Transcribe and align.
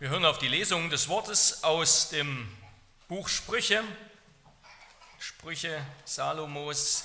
Wir 0.00 0.08
hören 0.08 0.24
auf 0.24 0.38
die 0.38 0.48
Lesung 0.48 0.88
des 0.88 1.08
Wortes 1.08 1.62
aus 1.62 2.08
dem 2.08 2.48
Buch 3.06 3.28
Sprüche, 3.28 3.84
Sprüche 5.18 5.84
Salomos, 6.06 7.04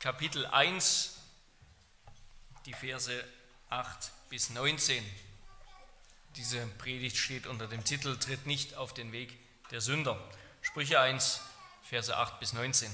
Kapitel 0.00 0.44
1, 0.44 1.18
die 2.64 2.72
Verse 2.72 3.24
8 3.70 4.10
bis 4.28 4.50
19. 4.50 5.08
Diese 6.34 6.66
Predigt 6.78 7.16
steht 7.16 7.46
unter 7.46 7.68
dem 7.68 7.84
Titel 7.84 8.18
Tritt 8.18 8.44
nicht 8.44 8.74
auf 8.74 8.92
den 8.92 9.12
Weg 9.12 9.38
der 9.70 9.80
Sünder. 9.80 10.18
Sprüche 10.62 10.98
1, 10.98 11.40
Verse 11.84 12.16
8 12.16 12.40
bis 12.40 12.52
19. 12.54 12.90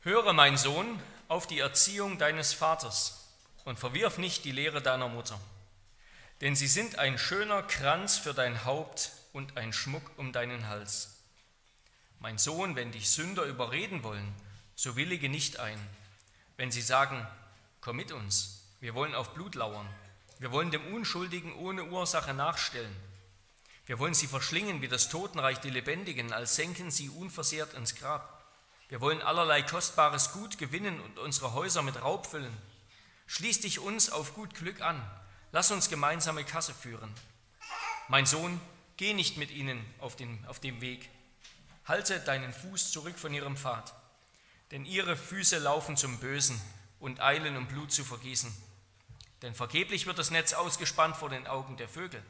Höre, 0.00 0.32
mein 0.32 0.56
Sohn, 0.56 0.98
auf 1.28 1.46
die 1.46 1.58
Erziehung 1.58 2.16
deines 2.16 2.54
Vaters 2.54 3.25
und 3.66 3.78
verwirf 3.78 4.16
nicht 4.16 4.44
die 4.46 4.52
Lehre 4.52 4.80
deiner 4.80 5.08
Mutter. 5.08 5.38
Denn 6.40 6.56
sie 6.56 6.68
sind 6.68 6.98
ein 6.98 7.18
schöner 7.18 7.62
Kranz 7.62 8.16
für 8.16 8.32
dein 8.32 8.64
Haupt 8.64 9.10
und 9.32 9.58
ein 9.58 9.72
Schmuck 9.72 10.10
um 10.16 10.32
deinen 10.32 10.68
Hals. 10.68 11.16
Mein 12.20 12.38
Sohn, 12.38 12.76
wenn 12.76 12.92
dich 12.92 13.10
Sünder 13.10 13.42
überreden 13.42 14.02
wollen, 14.02 14.32
so 14.76 14.96
willige 14.96 15.28
nicht 15.28 15.58
ein. 15.58 15.78
Wenn 16.56 16.70
sie 16.70 16.80
sagen, 16.80 17.26
komm 17.80 17.96
mit 17.96 18.12
uns, 18.12 18.62
wir 18.80 18.94
wollen 18.94 19.14
auf 19.14 19.34
Blut 19.34 19.56
lauern, 19.56 19.88
wir 20.38 20.52
wollen 20.52 20.70
dem 20.70 20.94
Unschuldigen 20.94 21.54
ohne 21.56 21.84
Ursache 21.84 22.34
nachstellen. 22.34 22.94
Wir 23.86 23.98
wollen 23.98 24.14
sie 24.14 24.26
verschlingen 24.26 24.80
wie 24.80 24.88
das 24.88 25.08
Totenreich 25.08 25.58
die 25.58 25.70
Lebendigen, 25.70 26.32
als 26.32 26.56
senken 26.56 26.90
sie 26.90 27.08
unversehrt 27.08 27.74
ins 27.74 27.94
Grab. 27.94 28.44
Wir 28.88 29.00
wollen 29.00 29.22
allerlei 29.22 29.62
kostbares 29.62 30.32
Gut 30.32 30.58
gewinnen 30.58 31.00
und 31.00 31.18
unsere 31.18 31.52
Häuser 31.52 31.82
mit 31.82 32.00
Raub 32.00 32.26
füllen. 32.26 32.56
Schließ 33.26 33.60
dich 33.60 33.80
uns 33.80 34.10
auf 34.10 34.34
gut 34.34 34.54
Glück 34.54 34.80
an. 34.80 35.02
Lass 35.52 35.70
uns 35.70 35.88
gemeinsame 35.88 36.44
Kasse 36.44 36.74
führen. 36.74 37.12
Mein 38.08 38.26
Sohn, 38.26 38.60
geh 38.96 39.14
nicht 39.14 39.36
mit 39.36 39.50
ihnen 39.50 39.84
auf, 39.98 40.16
den, 40.16 40.44
auf 40.46 40.60
dem 40.60 40.80
Weg. 40.80 41.08
Halte 41.84 42.20
deinen 42.20 42.52
Fuß 42.52 42.92
zurück 42.92 43.18
von 43.18 43.34
ihrem 43.34 43.56
Pfad. 43.56 43.94
Denn 44.70 44.84
ihre 44.84 45.16
Füße 45.16 45.58
laufen 45.58 45.96
zum 45.96 46.18
Bösen 46.18 46.60
und 46.98 47.20
eilen, 47.20 47.56
um 47.56 47.66
Blut 47.66 47.92
zu 47.92 48.04
vergießen. 48.04 48.54
Denn 49.42 49.54
vergeblich 49.54 50.06
wird 50.06 50.18
das 50.18 50.30
Netz 50.30 50.52
ausgespannt 50.52 51.16
vor 51.16 51.28
den 51.28 51.46
Augen 51.46 51.76
der 51.76 51.88
Vögel. 51.88 52.22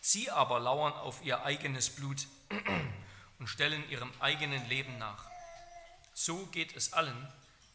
Sie 0.00 0.30
aber 0.30 0.60
lauern 0.60 0.92
auf 0.92 1.22
ihr 1.24 1.44
eigenes 1.44 1.90
Blut 1.90 2.26
und 3.38 3.46
stellen 3.46 3.88
ihrem 3.90 4.12
eigenen 4.20 4.68
Leben 4.68 4.98
nach. 4.98 5.26
So 6.14 6.46
geht 6.46 6.76
es 6.76 6.92
allen, 6.92 7.28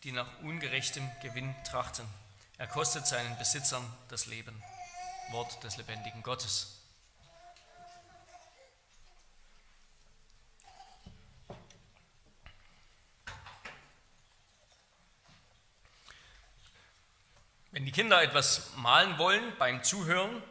die 0.03 0.11
nach 0.11 0.29
ungerechtem 0.41 1.09
Gewinn 1.21 1.55
trachten. 1.69 2.05
Er 2.59 2.65
kostet 2.67 3.05
seinen 3.05 3.37
Besitzern 3.37 3.85
das 4.09 4.25
Leben. 4.25 4.63
Wort 5.29 5.63
des 5.63 5.77
lebendigen 5.77 6.23
Gottes. 6.23 6.73
Wenn 17.71 17.85
die 17.85 17.91
Kinder 17.91 18.23
etwas 18.23 18.71
malen 18.77 19.19
wollen 19.19 19.55
beim 19.59 19.83
Zuhören, 19.83 20.41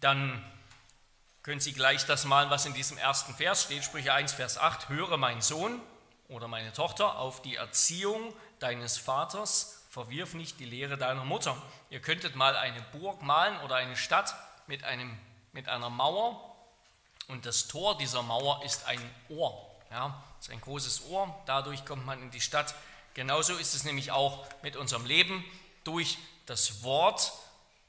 dann 0.00 0.42
können 1.42 1.60
sie 1.60 1.74
gleich 1.74 2.06
das 2.06 2.24
malen, 2.24 2.48
was 2.48 2.64
in 2.64 2.72
diesem 2.72 2.96
ersten 2.96 3.34
Vers 3.34 3.64
steht, 3.64 3.84
Sprüche 3.84 4.14
1, 4.14 4.32
Vers 4.32 4.56
8, 4.56 4.88
höre 4.88 5.18
mein 5.18 5.42
Sohn 5.42 5.82
oder 6.28 6.48
meine 6.48 6.72
Tochter 6.72 7.18
auf 7.18 7.42
die 7.42 7.56
Erziehung 7.56 8.34
deines 8.58 8.96
Vaters 8.96 9.75
verwirf 9.96 10.34
nicht 10.34 10.60
die 10.60 10.66
Lehre 10.66 10.98
deiner 10.98 11.24
Mutter. 11.24 11.56
Ihr 11.88 12.00
könntet 12.00 12.36
mal 12.36 12.54
eine 12.54 12.82
Burg 12.92 13.22
malen 13.22 13.58
oder 13.62 13.76
eine 13.76 13.96
Stadt 13.96 14.34
mit, 14.66 14.84
einem, 14.84 15.18
mit 15.52 15.70
einer 15.70 15.88
Mauer 15.88 16.54
und 17.28 17.46
das 17.46 17.66
Tor 17.66 17.96
dieser 17.96 18.22
Mauer 18.22 18.62
ist 18.62 18.84
ein 18.86 19.00
Ohr. 19.30 19.58
Ja, 19.90 20.22
ist 20.38 20.50
ein 20.50 20.60
großes 20.60 21.06
Ohr, 21.06 21.34
dadurch 21.46 21.86
kommt 21.86 22.04
man 22.04 22.20
in 22.20 22.30
die 22.30 22.42
Stadt. 22.42 22.74
Genauso 23.14 23.54
ist 23.54 23.74
es 23.74 23.84
nämlich 23.84 24.10
auch 24.10 24.46
mit 24.62 24.76
unserem 24.76 25.06
Leben. 25.06 25.42
Durch 25.82 26.18
das 26.44 26.82
Wort, 26.82 27.32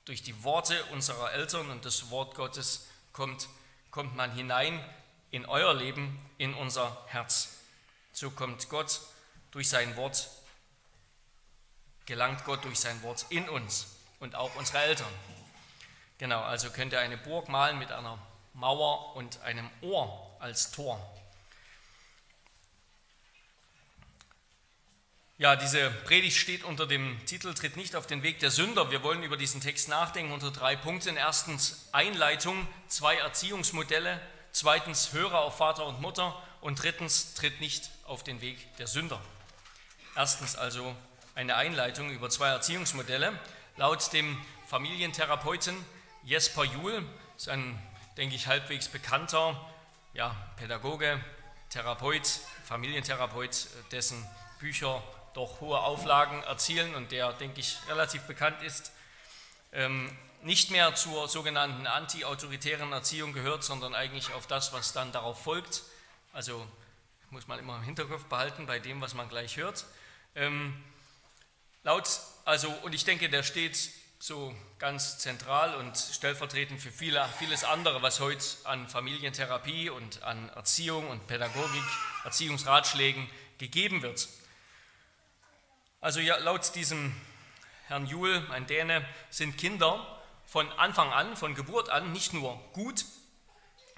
durch 0.06 0.22
die 0.24 0.46
Worte 0.46 0.82
unserer 0.94 1.34
Eltern 1.34 1.70
und 1.70 1.84
das 1.84 2.10
Wort 2.10 2.36
Gottes 2.36 2.88
kommt, 3.12 3.50
kommt 3.92 4.16
man 4.16 4.32
hinein 4.32 4.82
in 5.32 5.46
euer 5.46 5.74
Leben, 5.74 6.18
in 6.38 6.54
unser 6.54 7.04
Herz. 7.08 7.58
So 8.14 8.32
kommt 8.32 8.70
Gott 8.70 9.02
durch 9.52 9.68
sein 9.68 9.98
Wort 9.98 10.30
gelangt 12.08 12.44
Gott 12.46 12.64
durch 12.64 12.80
sein 12.80 13.04
Wort 13.04 13.28
in 13.30 13.48
uns 13.48 13.98
und 14.20 14.34
auch 14.34 14.56
unsere 14.56 14.80
Eltern. 14.80 15.14
Genau, 16.18 16.42
also 16.42 16.72
könnt 16.72 16.94
ihr 16.94 17.00
eine 17.00 17.18
Burg 17.18 17.48
malen 17.50 17.78
mit 17.78 17.92
einer 17.92 18.18
Mauer 18.54 19.16
und 19.16 19.40
einem 19.42 19.70
Ohr 19.82 20.36
als 20.40 20.72
Tor. 20.72 21.00
Ja, 25.38 25.56
diese 25.56 25.92
Predigt 25.92 26.38
steht 26.38 26.64
unter 26.64 26.88
dem 26.88 27.24
Titel 27.28 27.54
Tritt 27.54 27.78
nicht 27.78 27.96
auf 27.96 28.08
den 28.08 28.24
Weg 28.24 28.40
der 28.40 28.50
Sünder. 28.50 28.90
Wir 28.90 29.04
wollen 29.04 29.22
über 29.22 29.38
diesen 29.38 29.62
Text 29.62 29.88
nachdenken 29.88 30.32
unter 30.32 30.50
drei 30.50 30.76
Punkten. 30.76 31.16
Erstens 31.16 31.90
Einleitung, 31.92 32.68
zwei 32.88 33.18
Erziehungsmodelle. 33.18 34.20
Zweitens 34.52 35.14
Hörer 35.14 35.42
auf 35.42 35.58
Vater 35.58 35.86
und 35.86 36.02
Mutter. 36.02 36.36
Und 36.62 36.82
drittens 36.82 37.36
Tritt 37.36 37.62
nicht 37.62 37.92
auf 38.06 38.24
den 38.24 38.42
Weg 38.42 38.76
der 38.78 38.88
Sünder. 38.88 39.22
Erstens 40.16 40.56
also 40.56 40.96
eine 41.38 41.56
Einleitung 41.56 42.10
über 42.10 42.32
zwei 42.32 42.48
Erziehungsmodelle. 42.48 43.40
Laut 43.76 44.12
dem 44.12 44.44
Familientherapeuten 44.66 45.76
Jesper 46.24 46.64
Juhl, 46.64 47.06
ist 47.38 47.48
ein, 47.48 47.80
denke 48.18 48.36
ich, 48.36 48.48
halbwegs 48.48 48.88
bekannter 48.88 49.56
ja, 50.16 50.36
Pädagoge, 50.58 51.24
Therapeut, 51.70 52.28
Familientherapeut, 52.66 53.68
dessen 53.92 54.28
Bücher 54.60 55.04
doch 55.36 55.62
hohe 55.62 55.78
Auflagen 55.78 56.42
erzielen 56.42 56.96
und 56.96 57.12
der, 57.12 57.34
denke 57.34 57.60
ich, 57.60 57.78
relativ 57.88 58.24
bekannt 58.24 58.64
ist, 58.64 58.92
ähm, 59.74 60.10
nicht 60.42 60.72
mehr 60.72 60.96
zur 60.96 61.28
sogenannten 61.28 61.86
anti-autoritären 61.86 62.92
Erziehung 62.92 63.34
gehört, 63.34 63.64
sondern 63.64 63.94
eigentlich 63.94 64.34
auf 64.34 64.48
das, 64.48 64.74
was 64.74 64.92
dann 64.92 65.12
darauf 65.12 65.44
folgt. 65.44 65.84
Also 66.34 66.66
muss 67.30 67.48
man 67.48 67.60
immer 67.60 67.76
im 67.76 67.84
Hinterkopf 67.84 68.26
behalten 68.26 68.66
bei 68.66 68.80
dem, 68.80 69.02
was 69.02 69.14
man 69.14 69.30
gleich 69.30 69.58
hört. 69.58 69.86
Ähm, 70.34 70.84
Laut, 71.84 72.10
also, 72.46 72.70
und 72.84 72.94
ich 72.94 73.06
denke, 73.06 73.30
der 73.30 73.44
steht 73.44 73.78
so 74.20 74.54
ganz 74.80 75.20
zentral 75.20 75.76
und 75.76 75.96
stellvertretend 75.96 76.82
für 76.82 76.92
viele, 76.92 77.28
vieles 77.38 77.64
andere, 77.64 78.02
was 78.02 78.20
heute 78.20 78.44
an 78.64 78.88
Familientherapie 78.88 79.90
und 79.90 80.24
an 80.24 80.50
Erziehung 80.50 81.10
und 81.10 81.28
Pädagogik, 81.28 81.84
Erziehungsratschlägen 82.24 83.30
gegeben 83.58 84.02
wird. 84.02 84.28
Also 86.02 86.20
ja, 86.20 86.38
laut 86.38 86.76
diesem 86.76 87.16
Herrn 87.88 88.06
Juhl, 88.06 88.46
ein 88.52 88.68
Däne, 88.68 89.06
sind 89.30 89.58
Kinder 89.58 90.06
von 90.46 90.72
Anfang 90.74 91.12
an, 91.12 91.36
von 91.36 91.56
Geburt 91.56 91.90
an 91.90 92.12
nicht 92.12 92.34
nur 92.34 92.60
gut, 92.74 93.06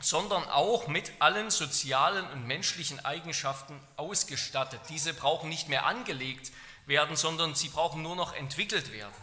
sondern 0.01 0.47
auch 0.49 0.87
mit 0.87 1.11
allen 1.19 1.49
sozialen 1.49 2.25
und 2.31 2.47
menschlichen 2.47 3.03
Eigenschaften 3.05 3.79
ausgestattet. 3.97 4.81
Diese 4.89 5.13
brauchen 5.13 5.49
nicht 5.49 5.69
mehr 5.69 5.85
angelegt 5.85 6.51
werden, 6.89 7.15
sondern 7.15 7.55
sie 7.55 7.69
brauchen 7.69 8.01
nur 8.01 8.17
noch 8.17 8.33
entwickelt 8.33 8.91
werden. 8.91 9.13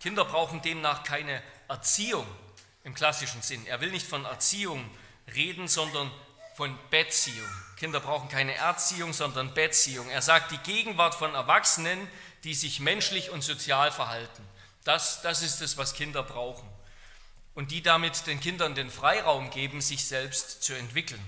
Kinder 0.00 0.24
brauchen 0.24 0.62
demnach 0.62 1.02
keine 1.02 1.42
Erziehung 1.66 2.26
im 2.84 2.94
klassischen 2.94 3.42
Sinn. 3.42 3.66
Er 3.66 3.80
will 3.80 3.90
nicht 3.90 4.06
von 4.06 4.24
Erziehung 4.24 4.88
reden, 5.34 5.66
sondern 5.66 6.10
von 6.54 6.78
Beziehung. 6.90 7.48
Kinder 7.76 8.00
brauchen 8.00 8.28
keine 8.28 8.54
Erziehung, 8.54 9.12
sondern 9.12 9.54
Beziehung. 9.54 10.08
Er 10.10 10.22
sagt 10.22 10.52
die 10.52 10.58
Gegenwart 10.58 11.14
von 11.14 11.34
Erwachsenen, 11.34 12.08
die 12.44 12.54
sich 12.54 12.80
menschlich 12.80 13.30
und 13.30 13.42
sozial 13.42 13.90
verhalten. 13.90 14.48
Das, 14.84 15.22
das 15.22 15.42
ist 15.42 15.60
es, 15.60 15.76
was 15.76 15.94
Kinder 15.94 16.22
brauchen. 16.22 16.68
Und 17.54 17.72
die 17.72 17.82
damit 17.82 18.26
den 18.26 18.40
Kindern 18.40 18.74
den 18.74 18.90
Freiraum 18.90 19.50
geben, 19.50 19.80
sich 19.80 20.06
selbst 20.06 20.62
zu 20.62 20.74
entwickeln. 20.74 21.24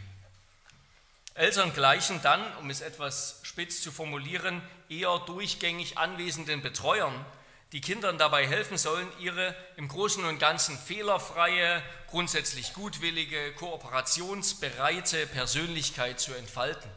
Eltern 1.35 1.73
gleichen 1.73 2.21
dann, 2.23 2.41
um 2.59 2.71
es 2.71 2.81
etwas 2.81 3.41
spitz 3.43 3.83
zu 3.83 3.91
formulieren, 3.91 4.63
eher 4.91 5.19
durchgängig 5.21 5.97
anwesenden 5.97 6.61
Betreuern, 6.61 7.25
die 7.73 7.81
Kindern 7.81 8.19
dabei 8.19 8.47
helfen 8.47 8.77
sollen, 8.77 9.09
ihre 9.21 9.55
im 9.77 9.87
Großen 9.87 10.25
und 10.25 10.41
Ganzen 10.41 10.77
fehlerfreie, 10.77 11.83
grundsätzlich 12.09 12.75
gutwillige, 12.75 13.53
kooperationsbereite 13.55 15.29
Persönlichkeit 15.29 16.19
zu 16.19 16.35
entfalten. 16.35 16.91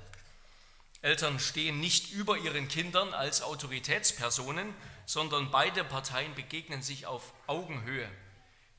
Eltern 1.04 1.40
stehen 1.40 1.80
nicht 1.80 2.12
über 2.14 2.38
ihren 2.38 2.68
Kindern 2.68 3.14
als 3.14 3.44
Autoritätspersonen, 3.44 4.74
sondern 5.06 5.52
beide 5.52 5.84
Parteien 5.84 6.34
begegnen 6.34 6.82
sich 6.82 7.06
auf 7.06 7.34
Augenhöhe. 7.46 8.10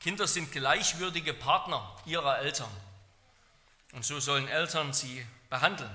Kinder 0.00 0.26
sind 0.26 0.50
gleichwürdige 0.50 1.32
Partner 1.32 1.96
ihrer 2.06 2.38
Eltern. 2.40 2.70
Und 3.92 4.04
so 4.04 4.18
sollen 4.18 4.48
Eltern 4.48 4.92
sie 4.92 5.24
behandeln. 5.48 5.94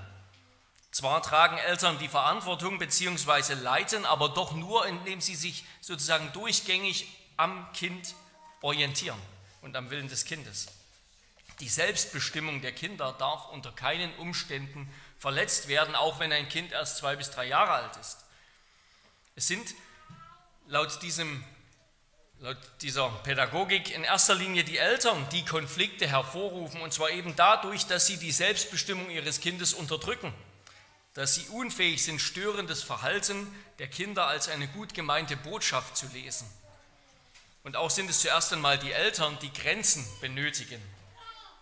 Zwar 0.92 1.22
tragen 1.22 1.56
Eltern 1.58 1.98
die 1.98 2.08
Verantwortung 2.08 2.78
bzw. 2.78 3.54
leiten, 3.54 4.04
aber 4.04 4.28
doch 4.30 4.52
nur, 4.52 4.86
indem 4.86 5.20
sie 5.20 5.36
sich 5.36 5.64
sozusagen 5.80 6.32
durchgängig 6.32 7.06
am 7.36 7.72
Kind 7.72 8.14
orientieren 8.60 9.20
und 9.62 9.76
am 9.76 9.90
Willen 9.90 10.08
des 10.08 10.24
Kindes. 10.24 10.66
Die 11.60 11.68
Selbstbestimmung 11.68 12.60
der 12.60 12.72
Kinder 12.72 13.12
darf 13.12 13.48
unter 13.50 13.70
keinen 13.70 14.14
Umständen 14.16 14.92
verletzt 15.18 15.68
werden, 15.68 15.94
auch 15.94 16.18
wenn 16.18 16.32
ein 16.32 16.48
Kind 16.48 16.72
erst 16.72 16.96
zwei 16.96 17.16
bis 17.16 17.30
drei 17.30 17.46
Jahre 17.46 17.72
alt 17.72 17.96
ist. 17.96 18.18
Es 19.36 19.46
sind 19.46 19.74
laut, 20.66 21.02
diesem, 21.02 21.44
laut 22.40 22.58
dieser 22.80 23.10
Pädagogik 23.22 23.94
in 23.94 24.02
erster 24.02 24.34
Linie 24.34 24.64
die 24.64 24.78
Eltern, 24.78 25.28
die 25.30 25.44
Konflikte 25.44 26.08
hervorrufen, 26.08 26.80
und 26.80 26.92
zwar 26.92 27.10
eben 27.10 27.36
dadurch, 27.36 27.86
dass 27.86 28.06
sie 28.06 28.16
die 28.16 28.32
Selbstbestimmung 28.32 29.10
ihres 29.10 29.40
Kindes 29.40 29.74
unterdrücken, 29.74 30.34
dass 31.14 31.34
sie 31.34 31.48
unfähig 31.48 32.04
sind, 32.04 32.20
störendes 32.20 32.82
Verhalten 32.82 33.52
der 33.78 33.88
Kinder 33.88 34.26
als 34.26 34.48
eine 34.48 34.68
gut 34.68 34.94
gemeinte 34.94 35.36
Botschaft 35.36 35.96
zu 35.96 36.06
lesen. 36.08 36.48
Und 37.62 37.76
auch 37.76 37.90
sind 37.90 38.08
es 38.08 38.20
zuerst 38.20 38.52
einmal 38.52 38.78
die 38.78 38.92
Eltern, 38.92 39.38
die 39.42 39.52
Grenzen 39.52 40.06
benötigen, 40.20 40.80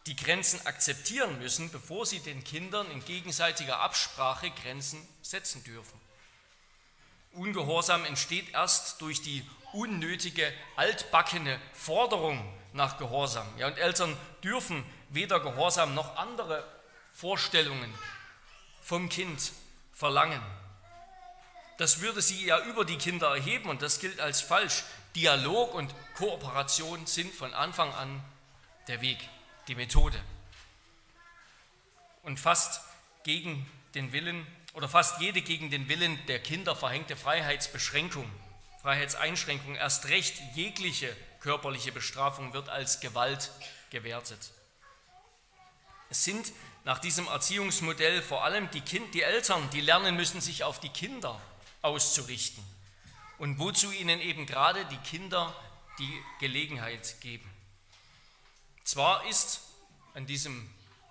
die 0.06 0.17
Grenzen 0.17 0.65
akzeptieren 0.67 1.39
müssen, 1.39 1.71
bevor 1.71 2.06
sie 2.06 2.21
den 2.21 2.45
Kindern 2.45 2.91
in 2.91 3.05
gegenseitiger 3.05 3.81
Absprache 3.81 4.50
Grenzen 4.50 5.06
setzen 5.23 5.65
dürfen. 5.65 5.99
Ungehorsam 7.33 8.05
entsteht 8.05 8.50
erst 8.53 9.00
durch 9.00 9.23
die 9.23 9.45
unnötige, 9.73 10.53
altbackene 10.77 11.61
Forderung 11.73 12.43
nach 12.73 12.99
Gehorsam. 12.99 13.47
Ja, 13.59 13.67
und 13.67 13.79
Eltern 13.79 14.17
dürfen 14.43 14.85
weder 15.11 15.41
Gehorsam 15.41 15.95
noch 15.95 16.17
andere 16.17 16.65
Vorstellungen 17.12 17.93
vom 18.88 19.11
Kind 19.11 19.52
verlangen. 19.93 20.40
Das 21.76 22.00
würde 22.00 22.23
sie 22.23 22.46
ja 22.46 22.64
über 22.64 22.87
die 22.87 22.96
Kinder 22.96 23.29
erheben 23.29 23.69
und 23.69 23.82
das 23.82 24.00
gilt 24.00 24.19
als 24.19 24.40
falsch. 24.40 24.82
Dialog 25.14 25.75
und 25.75 25.94
Kooperation 26.14 27.05
sind 27.06 27.35
von 27.35 27.52
Anfang 27.52 27.93
an 27.93 28.25
der 28.87 29.02
Weg 29.02 29.19
die 29.69 29.75
Methode. 29.75 30.19
Und 32.23 32.40
fast 32.40 32.81
gegen 33.25 33.70
den 33.94 34.12
Willen 34.12 34.46
oder 34.73 34.88
fast 34.88 35.20
jede 35.20 35.43
gegen 35.43 35.69
den 35.70 35.90
Willen 35.90 36.19
der 36.26 36.38
Kinder 36.38 36.75
verhängte 36.75 37.14
Freiheitsbeschränkung, 37.14 38.31
Freiheitseinschränkung, 38.81 39.75
erst 39.75 40.08
recht 40.08 40.40
jegliche 40.55 41.14
körperliche 41.40 41.93
Bestrafung 41.93 42.55
wird 42.55 42.70
als 42.70 43.00
Gewalt 43.00 43.50
gewertet. 43.90 44.50
Es 46.08 46.25
sind 46.25 46.52
nach 46.88 46.99
diesem 46.99 47.26
Erziehungsmodell 47.26 48.23
vor 48.23 48.44
allem 48.44 48.70
die, 48.70 48.81
kind, 48.81 49.12
die 49.12 49.20
Eltern, 49.20 49.69
die 49.75 49.82
lernen 49.82 50.17
müssen, 50.17 50.40
sich 50.40 50.64
auf 50.64 50.81
die 50.81 50.88
Kinder 50.88 51.38
auszurichten 51.82 52.64
und 53.37 53.58
wozu 53.58 53.93
ihnen 53.93 54.23
eben 54.23 54.46
gerade 54.46 54.87
die 54.87 54.96
Kinder 54.96 55.55
die 55.99 56.25
Gelegenheit 56.40 57.20
geben. 57.20 57.46
Zwar 58.85 59.26
ist 59.26 59.61
an 60.14 60.25
diesem 60.25 60.67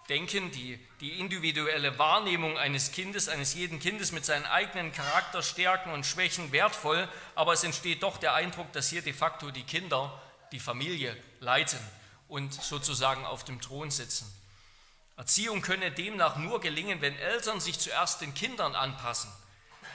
Denken 0.09 0.49
die, 0.49 0.79
die 0.99 1.19
individuelle 1.19 1.99
Wahrnehmung 1.99 2.57
eines 2.57 2.91
Kindes, 2.91 3.29
eines 3.29 3.53
jeden 3.53 3.79
Kindes 3.79 4.11
mit 4.11 4.25
seinen 4.25 4.47
eigenen 4.47 4.91
Charakterstärken 4.91 5.91
und 5.93 6.07
Schwächen 6.07 6.51
wertvoll, 6.51 7.07
aber 7.35 7.53
es 7.53 7.63
entsteht 7.63 8.01
doch 8.01 8.17
der 8.17 8.33
Eindruck, 8.33 8.73
dass 8.73 8.89
hier 8.89 9.03
de 9.03 9.13
facto 9.13 9.51
die 9.51 9.61
Kinder 9.61 10.19
die 10.51 10.59
Familie 10.59 11.15
leiten 11.39 11.79
und 12.27 12.51
sozusagen 12.51 13.25
auf 13.25 13.43
dem 13.43 13.61
Thron 13.61 13.91
sitzen. 13.91 14.25
Erziehung 15.17 15.61
könne 15.61 15.91
demnach 15.91 16.37
nur 16.37 16.61
gelingen, 16.61 17.01
wenn 17.01 17.17
Eltern 17.17 17.59
sich 17.59 17.79
zuerst 17.79 18.21
den 18.21 18.35
Kindern 18.35 18.75
anpassen 18.75 19.31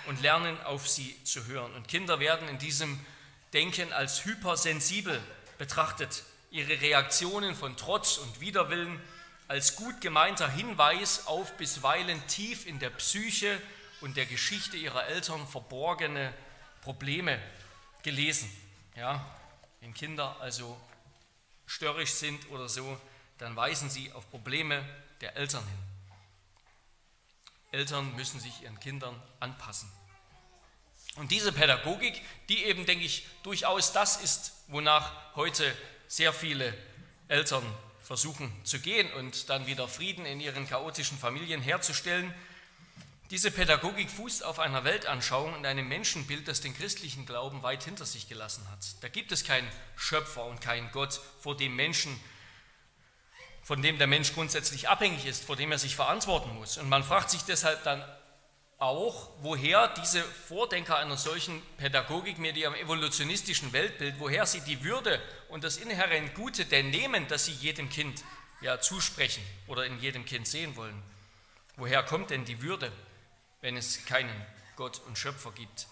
und 0.06 0.20
lernen, 0.20 0.60
auf 0.64 0.88
sie 0.88 1.16
zu 1.24 1.46
hören. 1.46 1.72
Und 1.74 1.86
Kinder 1.86 2.19
werden 2.19 2.48
in 2.48 2.58
diesem 2.58 2.98
Denken 3.52 3.92
als 3.92 4.24
hypersensibel 4.24 5.20
betrachtet 5.58 6.24
ihre 6.50 6.80
Reaktionen 6.80 7.54
von 7.54 7.76
Trotz 7.76 8.19
und 8.19 8.40
Widerwillen 8.40 9.00
als 9.46 9.76
gut 9.76 10.00
gemeinter 10.00 10.50
Hinweis 10.50 11.26
auf 11.26 11.56
bisweilen 11.56 12.26
tief 12.26 12.66
in 12.66 12.78
der 12.78 12.90
Psyche 12.90 13.60
und 14.00 14.16
der 14.16 14.26
Geschichte 14.26 14.76
ihrer 14.76 15.06
Eltern 15.06 15.46
verborgene 15.46 16.34
Probleme 16.82 17.38
gelesen. 18.02 18.50
Ja, 18.96 19.24
wenn 19.80 19.94
Kinder 19.94 20.36
also 20.40 20.78
störrisch 21.66 22.12
sind 22.12 22.50
oder 22.50 22.69
so, 22.69 22.98
dann 23.38 23.54
weisen 23.54 23.88
sie 23.88 24.10
auf 24.12 24.28
Probleme 24.30 24.84
der 25.22 25.36
Eltern 25.36 25.64
hin. 25.64 25.78
Eltern 27.70 28.14
müssen 28.16 28.38
sich 28.38 28.62
ihren 28.62 28.78
Kindern 28.80 29.20
anpassen. 29.40 29.90
Und 31.16 31.30
diese 31.30 31.52
Pädagogik, 31.52 32.20
die 32.48 32.64
eben, 32.64 32.84
denke 32.84 33.04
ich, 33.04 33.26
durchaus 33.42 33.92
das 33.92 34.19
ist, 34.19 34.52
wonach 34.69 35.12
heute 35.36 35.74
sehr 36.08 36.32
viele 36.32 36.74
Eltern 37.28 37.64
versuchen 38.02 38.52
zu 38.64 38.80
gehen 38.80 39.10
und 39.14 39.48
dann 39.48 39.66
wieder 39.66 39.88
Frieden 39.88 40.26
in 40.26 40.40
ihren 40.40 40.66
chaotischen 40.66 41.19
Familien 41.19 41.62
herzustellen. 41.62 42.34
Diese 43.30 43.50
Pädagogik 43.50 44.10
fußt 44.10 44.44
auf 44.44 44.58
einer 44.58 44.84
Weltanschauung 44.84 45.54
und 45.54 45.64
einem 45.64 45.88
Menschenbild, 45.88 46.48
das 46.48 46.60
den 46.60 46.76
christlichen 46.76 47.24
Glauben 47.24 47.62
weit 47.62 47.84
hinter 47.84 48.04
sich 48.04 48.28
gelassen 48.28 48.69
hat. 48.70 49.02
Da 49.02 49.08
gibt 49.08 49.32
es 49.32 49.44
keinen 49.44 49.70
Schöpfer 49.96 50.44
und 50.44 50.60
keinen 50.60 50.90
Gott, 50.92 51.20
vor 51.40 51.56
dem 51.56 51.74
Menschen, 51.74 52.19
von 53.62 53.81
dem 53.81 53.99
der 53.99 54.06
Mensch 54.06 54.35
grundsätzlich 54.35 54.88
abhängig 54.88 55.26
ist, 55.26 55.44
vor 55.44 55.56
dem 55.56 55.73
er 55.73 55.79
sich 55.79 55.94
verantworten 55.94 56.55
muss. 56.55 56.79
Und 56.79 56.88
man 56.88 57.05
fragt 57.05 57.31
sich 57.31 57.43
deshalb 57.43 57.82
dann 57.85 58.05
auch, 58.79 59.31
woher 59.43 59.88
diese 59.88 60.23
Vordenker 60.25 60.99
einer 60.99 61.17
solchen 61.17 61.62
Pädagogik 61.76 62.38
mit 62.38 62.56
ihrem 62.56 62.75
evolutionistischen 62.75 63.73
Weltbild, 63.73 64.17
woher 64.19 64.44
sie 64.44 64.61
die 64.62 64.82
Würde 64.82 65.23
und 65.49 65.62
das 65.62 65.76
inhärent 65.76 66.35
Gute 66.35 66.64
denn 66.64 66.91
nehmen, 66.91 67.29
das 67.29 67.44
sie 67.44 67.53
jedem 67.53 67.88
Kind 67.88 68.25
ja 68.61 68.81
zusprechen 68.81 69.44
oder 69.69 69.87
in 69.87 70.00
jedem 70.00 70.25
Kind 70.25 70.49
sehen 70.49 70.75
wollen. 70.75 71.00
Woher 71.76 72.03
kommt 72.03 72.31
denn 72.31 72.44
die 72.44 72.61
Würde, 72.61 72.91
wenn 73.61 73.76
es 73.76 74.05
keinen 74.05 74.35
Gott 74.75 75.00
und 75.06 75.17
Schöpfer 75.17 75.53
gibt? 75.53 75.87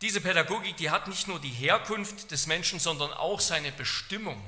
Diese 0.00 0.22
Pädagogik, 0.22 0.76
die 0.78 0.90
hat 0.90 1.06
nicht 1.06 1.28
nur 1.28 1.38
die 1.38 1.50
Herkunft 1.50 2.30
des 2.30 2.46
Menschen, 2.46 2.80
sondern 2.80 3.12
auch 3.12 3.40
seine 3.40 3.72
Bestimmung, 3.72 4.42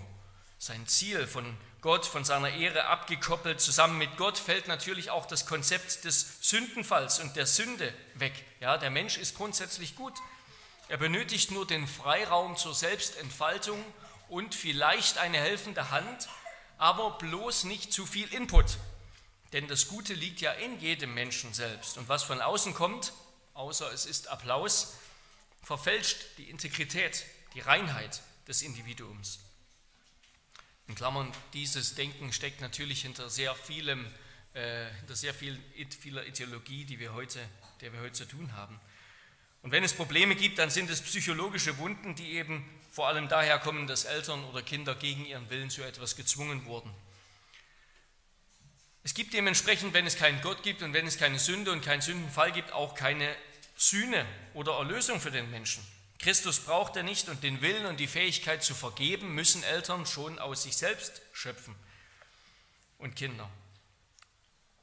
sein 0.58 0.86
Ziel 0.86 1.26
von 1.26 1.56
Gott 1.80 2.06
von 2.06 2.24
seiner 2.24 2.50
Ehre 2.50 2.86
abgekoppelt. 2.86 3.60
Zusammen 3.60 3.98
mit 3.98 4.16
Gott 4.16 4.36
fällt 4.36 4.66
natürlich 4.66 5.10
auch 5.10 5.26
das 5.26 5.46
Konzept 5.46 6.04
des 6.04 6.38
Sündenfalls 6.40 7.20
und 7.20 7.36
der 7.36 7.46
Sünde 7.46 7.94
weg. 8.14 8.32
Ja, 8.60 8.78
der 8.78 8.90
Mensch 8.90 9.16
ist 9.16 9.36
grundsätzlich 9.36 9.94
gut. 9.94 10.14
Er 10.88 10.96
benötigt 10.96 11.52
nur 11.52 11.66
den 11.66 11.86
Freiraum 11.86 12.56
zur 12.56 12.74
Selbstentfaltung 12.74 13.84
und 14.28 14.54
vielleicht 14.54 15.18
eine 15.18 15.38
helfende 15.38 15.90
Hand, 15.90 16.28
aber 16.78 17.12
bloß 17.12 17.64
nicht 17.64 17.92
zu 17.92 18.06
viel 18.06 18.32
Input. 18.34 18.78
Denn 19.52 19.68
das 19.68 19.88
Gute 19.88 20.14
liegt 20.14 20.40
ja 20.40 20.52
in 20.52 20.80
jedem 20.80 21.14
Menschen 21.14 21.54
selbst. 21.54 21.96
Und 21.96 22.08
was 22.08 22.22
von 22.22 22.40
außen 22.40 22.74
kommt, 22.74 23.12
außer 23.54 23.92
es 23.92 24.04
ist 24.04 24.28
Applaus, 24.28 24.94
verfälscht 25.62 26.18
die 26.38 26.50
Integrität, 26.50 27.24
die 27.54 27.60
Reinheit 27.60 28.22
des 28.46 28.62
Individuums. 28.62 29.40
In 30.88 30.94
Klammern, 30.94 31.30
dieses 31.52 31.94
Denken 31.94 32.32
steckt 32.32 32.60
natürlich 32.62 33.02
hinter 33.02 33.28
sehr 33.28 33.54
vielem, 33.54 34.06
äh, 34.54 34.90
hinter 35.00 35.14
sehr 35.14 35.34
viel, 35.34 35.58
vieler 36.00 36.26
Ideologie, 36.26 36.84
die 36.86 36.98
wir 36.98 37.12
heute, 37.12 37.40
der 37.82 37.92
wir 37.92 38.00
heute 38.00 38.14
zu 38.14 38.24
tun 38.24 38.54
haben. 38.54 38.80
Und 39.62 39.70
wenn 39.70 39.84
es 39.84 39.92
Probleme 39.92 40.34
gibt, 40.34 40.58
dann 40.58 40.70
sind 40.70 40.88
es 40.88 41.02
psychologische 41.02 41.76
Wunden, 41.78 42.14
die 42.14 42.32
eben 42.32 42.64
vor 42.90 43.08
allem 43.08 43.28
daher 43.28 43.58
kommen, 43.58 43.86
dass 43.86 44.04
Eltern 44.04 44.42
oder 44.44 44.62
Kinder 44.62 44.94
gegen 44.94 45.26
ihren 45.26 45.50
Willen 45.50 45.68
zu 45.68 45.82
etwas 45.82 46.16
gezwungen 46.16 46.64
wurden. 46.64 46.90
Es 49.04 49.14
gibt 49.14 49.34
dementsprechend, 49.34 49.94
wenn 49.94 50.06
es 50.06 50.16
keinen 50.16 50.40
Gott 50.40 50.62
gibt 50.62 50.82
und 50.82 50.94
wenn 50.94 51.06
es 51.06 51.18
keine 51.18 51.38
Sünde 51.38 51.70
und 51.72 51.84
keinen 51.84 52.02
Sündenfall 52.02 52.52
gibt, 52.52 52.72
auch 52.72 52.94
keine 52.94 53.34
Sühne 53.76 54.26
oder 54.54 54.72
Erlösung 54.78 55.20
für 55.20 55.30
den 55.30 55.50
Menschen. 55.50 55.86
Christus 56.18 56.60
braucht 56.60 56.96
er 56.96 57.04
nicht 57.04 57.28
und 57.28 57.42
den 57.42 57.60
Willen 57.60 57.86
und 57.86 58.00
die 58.00 58.08
Fähigkeit 58.08 58.62
zu 58.64 58.74
vergeben 58.74 59.34
müssen 59.34 59.62
Eltern 59.62 60.04
schon 60.04 60.38
aus 60.38 60.64
sich 60.64 60.76
selbst 60.76 61.20
schöpfen 61.32 61.74
und 62.98 63.14
Kinder. 63.14 63.48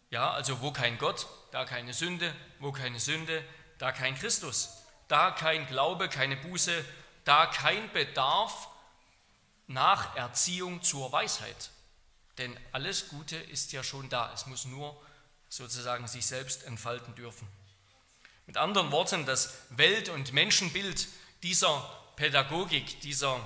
Ja, 0.10 0.32
also 0.32 0.62
wo 0.62 0.72
kein 0.72 0.98
Gott, 0.98 1.28
da 1.52 1.66
keine 1.66 1.94
Sünde, 1.94 2.34
wo 2.60 2.72
keine 2.72 3.00
Sünde, 3.00 3.44
da 3.80 3.92
kein 3.92 4.16
Christus, 4.16 4.70
da 5.08 5.32
kein 5.32 5.68
Glaube, 5.68 6.08
keine 6.08 6.38
Buße, 6.38 6.86
da 7.26 7.48
kein 7.48 7.92
Bedarf 7.92 8.70
nach 9.68 10.16
Erziehung 10.16 10.84
zur 10.84 11.12
Weisheit. 11.12 11.70
Denn 12.38 12.58
alles 12.72 13.10
Gute 13.10 13.36
ist 13.36 13.74
ja 13.74 13.84
schon 13.84 14.10
da, 14.10 14.32
es 14.34 14.46
muss 14.46 14.66
nur 14.66 15.02
sozusagen 15.50 16.08
sich 16.08 16.26
selbst 16.26 16.64
entfalten 16.64 17.16
dürfen. 17.16 17.48
Mit 18.46 18.58
anderen 18.58 18.92
Worten, 18.92 19.26
das 19.26 19.54
Welt- 19.70 20.10
und 20.10 20.34
Menschenbild 20.34 21.08
dieser 21.46 21.80
Pädagogik, 22.16 23.00
dieser 23.02 23.40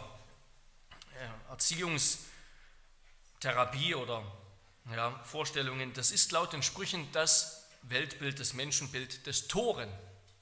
Erziehungstherapie 1.50 3.96
oder 3.96 4.24
ja, 4.96 5.20
Vorstellungen, 5.26 5.92
das 5.92 6.12
ist 6.12 6.32
laut 6.32 6.54
den 6.54 6.64
Sprüchen 6.64 7.12
das 7.12 7.66
Weltbild, 7.82 8.40
das 8.40 8.54
Menschenbild 8.54 9.28
des 9.28 9.50
Toren, 9.50 9.90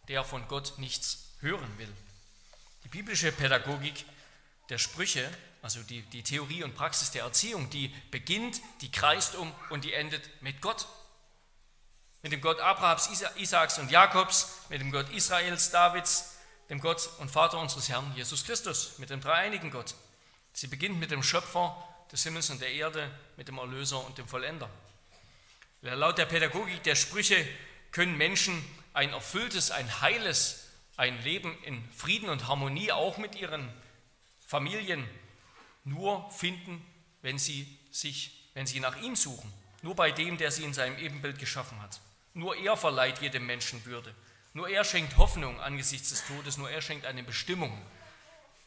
der 0.07 0.23
von 0.23 0.47
Gott 0.47 0.77
nichts 0.77 1.31
hören 1.39 1.79
will. 1.79 1.91
Die 2.83 2.89
biblische 2.89 3.31
Pädagogik 3.31 4.05
der 4.69 4.77
Sprüche, 4.77 5.27
also 5.63 5.81
die, 5.81 6.03
die 6.03 6.21
Theorie 6.21 6.63
und 6.63 6.75
Praxis 6.75 7.09
der 7.09 7.23
Erziehung, 7.23 7.71
die 7.71 7.87
beginnt, 8.11 8.61
die 8.81 8.91
kreist 8.91 9.33
um 9.33 9.51
und 9.71 9.83
die 9.83 9.93
endet 9.93 10.29
mit 10.43 10.61
Gott. 10.61 10.85
Mit 12.21 12.33
dem 12.33 12.41
Gott 12.41 12.59
Abrahams, 12.59 13.09
Isaaks 13.37 13.79
und 13.79 13.89
Jakobs, 13.89 14.47
mit 14.69 14.79
dem 14.79 14.91
Gott 14.91 15.09
Israels, 15.09 15.71
Davids, 15.71 16.36
dem 16.69 16.79
Gott 16.79 17.09
und 17.19 17.31
Vater 17.31 17.59
unseres 17.59 17.89
Herrn 17.89 18.13
Jesus 18.15 18.43
Christus, 18.43 18.97
mit 18.97 19.09
dem 19.09 19.21
dreieinigen 19.21 19.71
Gott. 19.71 19.95
Sie 20.53 20.67
beginnt 20.67 20.99
mit 20.99 21.11
dem 21.11 21.23
Schöpfer 21.23 21.75
des 22.11 22.23
Himmels 22.23 22.49
und 22.49 22.61
der 22.61 22.71
Erde, 22.71 23.11
mit 23.35 23.47
dem 23.47 23.57
Erlöser 23.57 24.05
und 24.05 24.17
dem 24.17 24.27
Vollender. 24.27 24.69
Laut 25.81 26.17
der 26.17 26.25
Pädagogik 26.25 26.83
der 26.83 26.95
Sprüche 26.95 27.47
können 27.91 28.17
Menschen 28.17 28.63
ein 28.93 29.13
erfülltes, 29.13 29.71
ein 29.71 30.01
heiles, 30.01 30.67
ein 30.97 31.21
Leben 31.23 31.55
in 31.63 31.87
Frieden 31.91 32.29
und 32.29 32.47
Harmonie 32.47 32.91
auch 32.91 33.17
mit 33.17 33.35
ihren 33.35 33.71
Familien 34.45 35.07
nur 35.83 36.29
finden, 36.31 36.85
wenn 37.21 37.37
sie 37.37 37.77
sich, 37.91 38.49
wenn 38.53 38.65
sie 38.65 38.79
nach 38.79 38.97
ihm 39.01 39.15
suchen, 39.15 39.51
nur 39.83 39.95
bei 39.95 40.11
dem, 40.11 40.37
der 40.37 40.51
sie 40.51 40.63
in 40.63 40.73
seinem 40.73 40.97
Ebenbild 40.97 41.39
geschaffen 41.39 41.81
hat. 41.81 41.99
Nur 42.33 42.55
er 42.57 42.75
verleiht 42.75 43.21
jedem 43.21 43.45
Menschen 43.45 43.83
Würde. 43.85 44.13
Nur 44.57 44.69
er 44.69 44.83
schenkt 44.83 45.17
Hoffnung 45.17 45.61
angesichts 45.61 46.09
des 46.09 46.25
Todes, 46.25 46.57
nur 46.57 46.67
er 46.67 46.81
schenkt 46.81 47.05
eine 47.05 47.21
Bestimmung, 47.21 47.79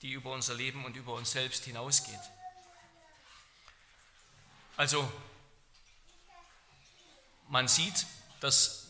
die 0.02 0.12
über 0.12 0.30
unser 0.30 0.54
Leben 0.54 0.84
und 0.84 0.94
über 0.94 1.14
uns 1.14 1.32
selbst 1.32 1.64
hinausgeht. 1.64 2.20
Also 4.76 5.12
man 7.48 7.66
sieht, 7.66 8.06
dass 8.38 8.86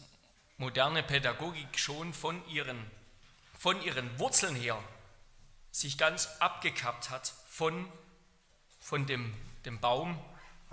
moderne 0.58 1.02
Pädagogik 1.02 1.78
schon 1.78 2.12
von 2.12 2.46
ihren, 2.50 2.78
von 3.58 3.80
ihren 3.80 4.18
Wurzeln 4.18 4.54
her 4.54 4.78
sich 5.72 5.96
ganz 5.96 6.28
abgekappt 6.38 7.08
hat 7.08 7.32
von, 7.48 7.90
von 8.78 9.06
dem, 9.06 9.34
dem 9.64 9.80
Baum 9.80 10.22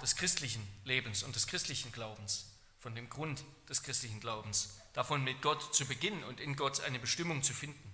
des 0.01 0.17
christlichen 0.17 0.67
Lebens 0.84 1.24
und 1.24 1.38
des 1.38 1.48
christlichen 1.48 1.93
Glaubens, 1.93 2.51
von 2.81 2.96
dem 2.96 3.10
Grund 3.10 3.46
des 3.69 3.81
christlichen 3.81 4.19
Glaubens, 4.19 4.77
davon 4.98 5.24
mit 5.24 5.42
Gott 5.42 5.74
zu 5.74 5.86
beginnen 5.86 6.24
und 6.25 6.42
in 6.42 6.56
Gott 6.56 6.82
eine 6.82 7.00
Bestimmung 7.00 7.44
zu 7.44 7.54
finden. 7.54 7.94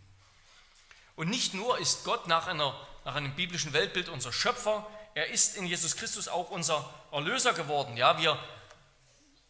Und 1.15 1.29
nicht 1.29 1.53
nur 1.53 1.77
ist 1.77 2.05
Gott 2.05 2.27
nach, 2.27 2.47
einer, 2.47 2.75
nach 3.05 3.15
einem 3.15 3.35
biblischen 3.35 3.73
Weltbild 3.73 4.09
unser 4.09 4.33
Schöpfer, 4.33 4.87
er 5.13 5.27
ist 5.27 5.57
in 5.57 5.67
Jesus 5.67 5.95
Christus 5.97 6.27
auch 6.27 6.49
unser 6.49 6.91
Erlöser 7.11 7.53
geworden. 7.53 7.97
Ja, 7.97 8.17
wir 8.17 8.39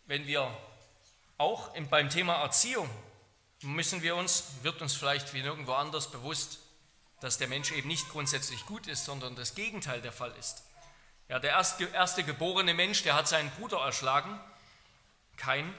wenn 0.05 0.27
wir 0.27 0.55
auch 1.37 1.69
beim 1.89 2.09
Thema 2.09 2.35
Erziehung 2.41 2.89
müssen 3.61 4.01
wir 4.01 4.15
uns, 4.15 4.43
wird 4.61 4.81
uns 4.81 4.93
vielleicht 4.93 5.33
wie 5.33 5.41
nirgendwo 5.41 5.73
anders 5.73 6.11
bewusst, 6.11 6.59
dass 7.21 7.37
der 7.37 7.47
Mensch 7.47 7.71
eben 7.71 7.87
nicht 7.87 8.09
grundsätzlich 8.09 8.65
gut 8.65 8.87
ist, 8.87 9.05
sondern 9.05 9.35
das 9.37 9.55
Gegenteil 9.55 10.01
der 10.01 10.11
Fall 10.11 10.33
ist. 10.37 10.63
Ja, 11.29 11.39
der 11.39 11.51
erste, 11.51 11.85
erste 11.85 12.23
geborene 12.23 12.73
Mensch, 12.73 13.03
der 13.03 13.15
hat 13.15 13.29
seinen 13.29 13.49
Bruder 13.51 13.77
erschlagen, 13.77 14.37
kein. 15.37 15.73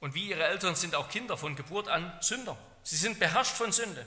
Und 0.00 0.14
wie 0.14 0.28
ihre 0.28 0.44
Eltern 0.44 0.74
sind 0.74 0.94
auch 0.94 1.08
Kinder 1.08 1.36
von 1.36 1.56
Geburt 1.56 1.88
an 1.88 2.12
Sünder. 2.20 2.56
Sie 2.82 2.96
sind 2.96 3.18
beherrscht 3.18 3.54
von 3.54 3.70
Sünde. 3.70 4.06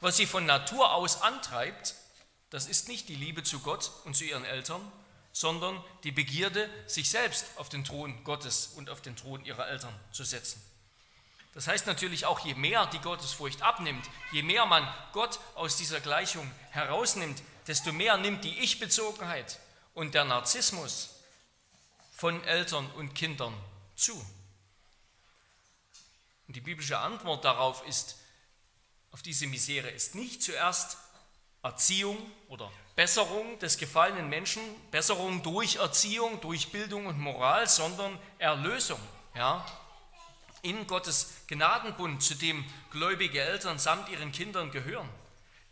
Was 0.00 0.16
sie 0.16 0.26
von 0.26 0.46
Natur 0.46 0.92
aus 0.94 1.22
antreibt, 1.22 1.94
das 2.50 2.66
ist 2.66 2.88
nicht 2.88 3.08
die 3.08 3.14
Liebe 3.14 3.42
zu 3.42 3.60
Gott 3.60 3.90
und 4.04 4.16
zu 4.16 4.24
ihren 4.24 4.44
Eltern, 4.44 4.80
sondern 5.32 5.82
die 6.04 6.12
Begierde, 6.12 6.68
sich 6.86 7.10
selbst 7.10 7.46
auf 7.56 7.68
den 7.68 7.84
Thron 7.84 8.22
Gottes 8.24 8.72
und 8.76 8.90
auf 8.90 9.00
den 9.00 9.16
Thron 9.16 9.44
ihrer 9.44 9.68
Eltern 9.68 9.94
zu 10.12 10.24
setzen. 10.24 10.62
Das 11.54 11.66
heißt 11.66 11.86
natürlich 11.86 12.26
auch, 12.26 12.40
je 12.40 12.54
mehr 12.54 12.86
die 12.86 12.98
Gottesfurcht 12.98 13.62
abnimmt, 13.62 14.08
je 14.30 14.42
mehr 14.42 14.66
man 14.66 14.86
Gott 15.12 15.38
aus 15.54 15.76
dieser 15.76 16.00
Gleichung 16.00 16.50
herausnimmt, 16.70 17.42
desto 17.66 17.92
mehr 17.92 18.16
nimmt 18.16 18.44
die 18.44 18.58
Ich-Bezogenheit 18.60 19.58
und 19.94 20.14
der 20.14 20.24
Narzissmus 20.24 21.10
von 22.12 22.42
Eltern 22.44 22.90
und 22.92 23.14
Kindern 23.14 23.54
zu. 23.96 24.24
Und 26.46 26.56
die 26.56 26.60
biblische 26.60 26.98
Antwort 26.98 27.44
darauf 27.44 27.86
ist, 27.86 28.18
auf 29.10 29.22
diese 29.22 29.46
Misere 29.46 29.90
ist 29.90 30.14
nicht 30.14 30.42
zuerst 30.42 30.96
Erziehung 31.62 32.18
oder 32.48 32.72
Besserung 32.96 33.58
des 33.60 33.78
gefallenen 33.78 34.28
Menschen, 34.28 34.62
Besserung 34.90 35.42
durch 35.42 35.76
Erziehung, 35.76 36.40
durch 36.40 36.72
Bildung 36.72 37.06
und 37.06 37.18
Moral, 37.18 37.68
sondern 37.68 38.18
Erlösung. 38.38 39.00
Ja? 39.34 39.64
In 40.62 40.86
Gottes 40.86 41.32
Gnadenbund, 41.46 42.22
zu 42.22 42.34
dem 42.34 42.64
gläubige 42.90 43.40
Eltern 43.40 43.78
samt 43.78 44.08
ihren 44.08 44.32
Kindern 44.32 44.70
gehören, 44.70 45.08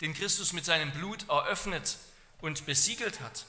den 0.01 0.15
Christus 0.15 0.53
mit 0.53 0.65
seinem 0.65 0.93
Blut 0.93 1.29
eröffnet 1.29 1.99
und 2.41 2.67
besiegelt 2.67 3.21
hat. 3.21 3.47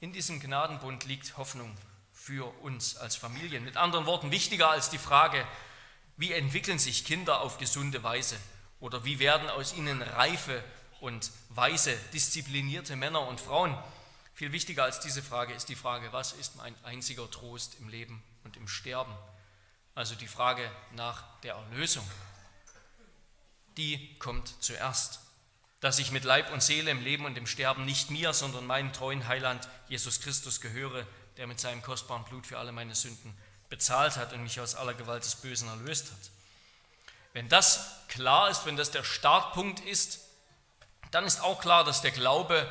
In 0.00 0.12
diesem 0.12 0.40
Gnadenbund 0.40 1.04
liegt 1.04 1.36
Hoffnung 1.36 1.76
für 2.12 2.46
uns 2.62 2.96
als 2.96 3.16
Familien. 3.16 3.64
Mit 3.64 3.76
anderen 3.76 4.06
Worten, 4.06 4.30
wichtiger 4.30 4.70
als 4.70 4.90
die 4.90 4.98
Frage, 4.98 5.46
wie 6.16 6.32
entwickeln 6.32 6.78
sich 6.78 7.04
Kinder 7.04 7.40
auf 7.40 7.58
gesunde 7.58 8.02
Weise 8.02 8.36
oder 8.80 9.04
wie 9.04 9.18
werden 9.18 9.48
aus 9.48 9.74
ihnen 9.74 10.02
reife 10.02 10.62
und 11.00 11.30
weise, 11.50 11.96
disziplinierte 12.12 12.96
Männer 12.96 13.26
und 13.26 13.40
Frauen. 13.40 13.76
Viel 14.34 14.52
wichtiger 14.52 14.84
als 14.84 15.00
diese 15.00 15.22
Frage 15.22 15.52
ist 15.52 15.68
die 15.68 15.76
Frage, 15.76 16.12
was 16.12 16.32
ist 16.32 16.56
mein 16.56 16.74
einziger 16.84 17.30
Trost 17.30 17.76
im 17.80 17.88
Leben 17.88 18.22
und 18.44 18.56
im 18.56 18.68
Sterben? 18.68 19.12
Also 19.94 20.14
die 20.14 20.26
Frage 20.26 20.70
nach 20.92 21.24
der 21.40 21.54
Erlösung. 21.54 22.08
Die 23.76 24.16
kommt 24.18 24.54
zuerst. 24.62 25.20
Dass 25.80 25.98
ich 25.98 26.12
mit 26.12 26.24
Leib 26.24 26.52
und 26.52 26.62
Seele 26.62 26.90
im 26.90 27.02
Leben 27.02 27.24
und 27.24 27.36
im 27.36 27.46
Sterben 27.46 27.84
nicht 27.84 28.10
mir, 28.10 28.32
sondern 28.32 28.66
meinem 28.66 28.92
treuen 28.92 29.26
Heiland 29.26 29.68
Jesus 29.88 30.20
Christus 30.20 30.60
gehöre, 30.60 31.06
der 31.36 31.46
mit 31.46 31.58
seinem 31.58 31.82
kostbaren 31.82 32.24
Blut 32.24 32.46
für 32.46 32.58
alle 32.58 32.72
meine 32.72 32.94
Sünden 32.94 33.36
bezahlt 33.72 34.18
hat 34.18 34.34
und 34.34 34.42
mich 34.42 34.60
aus 34.60 34.74
aller 34.74 34.92
Gewalt 34.92 35.24
des 35.24 35.34
Bösen 35.36 35.66
erlöst 35.66 36.10
hat. 36.12 36.30
Wenn 37.32 37.48
das 37.48 37.96
klar 38.08 38.50
ist, 38.50 38.66
wenn 38.66 38.76
das 38.76 38.90
der 38.90 39.02
Startpunkt 39.02 39.80
ist, 39.80 40.20
dann 41.10 41.24
ist 41.24 41.40
auch 41.40 41.58
klar, 41.58 41.82
dass 41.82 42.02
der 42.02 42.10
Glaube 42.10 42.68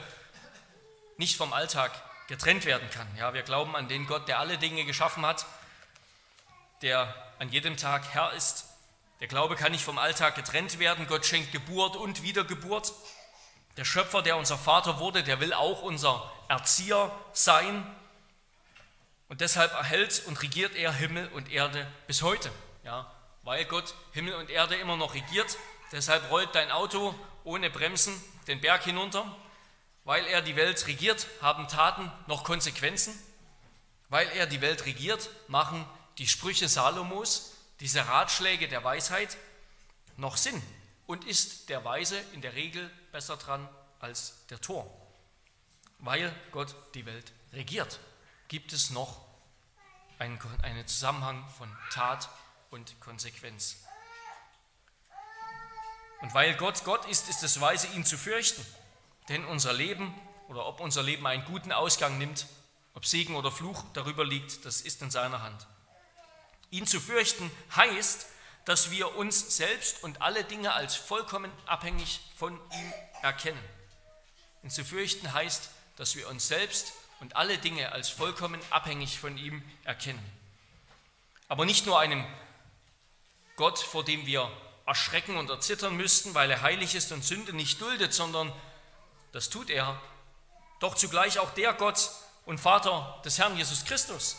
nicht 1.18 1.38
vom 1.38 1.54
Alltag 1.54 1.92
getrennt 2.28 2.66
werden 2.66 2.88
kann. 2.92 3.08
Ja, 3.18 3.34
wir 3.34 3.42
glauben 3.42 3.76
an 3.76 3.88
den 3.88 4.06
Gott, 4.06 4.28
der 4.28 4.38
alle 4.38 4.60
Dinge 4.60 4.86
geschaffen 4.86 5.26
hat, 5.26 5.48
der 6.84 7.12
an 7.40 7.50
jedem 7.50 7.78
Tag 7.78 8.04
Herr 8.14 8.34
ist. 8.34 8.66
Der 9.22 9.28
Glaube 9.28 9.56
kann 9.56 9.72
nicht 9.72 9.84
vom 9.84 9.98
Alltag 9.98 10.36
getrennt 10.36 10.78
werden. 10.78 11.08
Gott 11.08 11.26
schenkt 11.26 11.52
Geburt 11.52 11.96
und 11.96 12.22
Wiedergeburt. 12.22 12.94
Der 13.76 13.86
Schöpfer, 13.86 14.22
der 14.22 14.38
unser 14.38 14.60
Vater 14.60 15.00
wurde, 15.00 15.24
der 15.24 15.40
will 15.40 15.54
auch 15.54 15.82
unser 15.82 16.32
Erzieher 16.48 17.12
sein. 17.34 17.84
Und 19.32 19.40
deshalb 19.40 19.72
erhält 19.72 20.24
und 20.26 20.42
regiert 20.42 20.76
er 20.76 20.92
Himmel 20.92 21.30
und 21.30 21.50
Erde 21.50 21.90
bis 22.06 22.22
heute. 22.22 22.52
Ja, 22.84 23.10
weil 23.44 23.64
Gott 23.64 23.96
Himmel 24.12 24.34
und 24.34 24.50
Erde 24.50 24.76
immer 24.76 24.98
noch 24.98 25.14
regiert. 25.14 25.58
Deshalb 25.94 26.30
rollt 26.30 26.54
dein 26.54 26.70
Auto 26.70 27.16
ohne 27.46 27.70
Bremsen 27.70 28.14
den 28.48 28.60
Berg 28.60 28.84
hinunter. 28.84 29.24
Weil 30.04 30.26
er 30.26 30.42
die 30.42 30.58
Welt 30.58 30.86
regiert, 30.86 31.28
haben 31.42 31.70
Taten 31.70 32.12
noch 32.28 32.44
Konsequenzen. 32.44 33.18
Weil 34.10 34.28
er 34.32 34.48
die 34.48 34.60
Welt 34.60 34.86
regiert, 34.86 35.30
machen 35.48 35.86
die 36.18 36.28
Sprüche 36.28 36.68
Salomos, 36.68 37.54
diese 37.80 38.06
Ratschläge 38.06 38.68
der 38.68 38.84
Weisheit, 38.84 39.38
noch 40.18 40.36
Sinn. 40.36 40.62
Und 41.08 41.24
ist 41.24 41.70
der 41.70 41.86
Weise 41.86 42.22
in 42.34 42.42
der 42.42 42.56
Regel 42.56 42.92
besser 43.14 43.38
dran 43.38 43.70
als 44.02 44.46
der 44.50 44.60
Tor. 44.60 44.94
Weil 46.00 46.36
Gott 46.52 46.76
die 46.96 47.06
Welt 47.06 47.32
regiert, 47.54 47.98
gibt 48.52 48.74
es 48.74 48.90
noch 48.90 49.18
einen, 50.20 50.38
einen 50.62 50.86
Zusammenhang 50.86 51.48
von 51.58 51.74
Tat 51.90 52.28
und 52.70 53.00
Konsequenz. 53.00 53.78
Und 56.20 56.34
weil 56.34 56.56
Gott 56.56 56.84
Gott 56.84 57.06
ist, 57.06 57.30
ist 57.30 57.44
es 57.44 57.62
weise, 57.62 57.88
ihn 57.88 58.04
zu 58.04 58.18
fürchten. 58.18 58.66
Denn 59.30 59.46
unser 59.46 59.72
Leben 59.72 60.14
oder 60.50 60.66
ob 60.66 60.82
unser 60.82 61.02
Leben 61.02 61.26
einen 61.28 61.46
guten 61.46 61.72
Ausgang 61.72 62.18
nimmt, 62.18 62.46
ob 62.94 63.06
Segen 63.06 63.36
oder 63.36 63.54
Fluch 63.54 63.86
darüber 63.94 64.26
liegt, 64.26 64.66
das 64.66 64.82
ist 64.82 65.02
in 65.02 65.12
seiner 65.12 65.42
Hand. 65.42 65.66
Ihn 66.72 66.86
zu 66.86 67.00
fürchten 67.00 67.50
heißt, 67.78 68.26
dass 68.66 68.92
wir 68.92 69.16
uns 69.16 69.56
selbst 69.56 70.04
und 70.04 70.22
alle 70.22 70.44
Dinge 70.44 70.74
als 70.74 70.96
vollkommen 70.96 71.54
abhängig 71.68 72.20
von 72.36 72.54
ihm 72.54 72.94
erkennen. 73.22 73.64
Ihn 74.62 74.70
zu 74.70 74.84
fürchten 74.84 75.32
heißt, 75.32 75.70
dass 75.96 76.18
wir 76.18 76.28
uns 76.28 76.50
selbst 76.50 76.92
und 77.22 77.36
alle 77.36 77.58
Dinge 77.60 77.92
als 77.94 78.10
vollkommen 78.10 78.60
abhängig 78.72 79.20
von 79.20 79.38
ihm 79.38 79.64
erkennen. 79.86 80.24
Aber 81.48 81.66
nicht 81.66 81.86
nur 81.86 82.00
einem 82.00 82.26
Gott, 83.56 83.80
vor 83.80 84.04
dem 84.04 84.26
wir 84.26 84.52
erschrecken 84.86 85.38
und 85.38 85.50
erzittern 85.50 85.96
müssten, 85.96 86.34
weil 86.34 86.50
er 86.50 86.64
heilig 86.64 86.96
ist 86.96 87.12
und 87.12 87.24
Sünde 87.24 87.54
nicht 87.54 87.80
duldet, 87.80 88.14
sondern 88.14 88.52
das 89.32 89.50
tut 89.50 89.70
er. 89.70 90.02
Doch 90.80 90.96
zugleich 90.96 91.38
auch 91.38 91.52
der 91.52 91.74
Gott 91.74 92.10
und 92.46 92.60
Vater 92.60 93.22
des 93.24 93.38
Herrn 93.38 93.56
Jesus 93.56 93.86
Christus, 93.86 94.36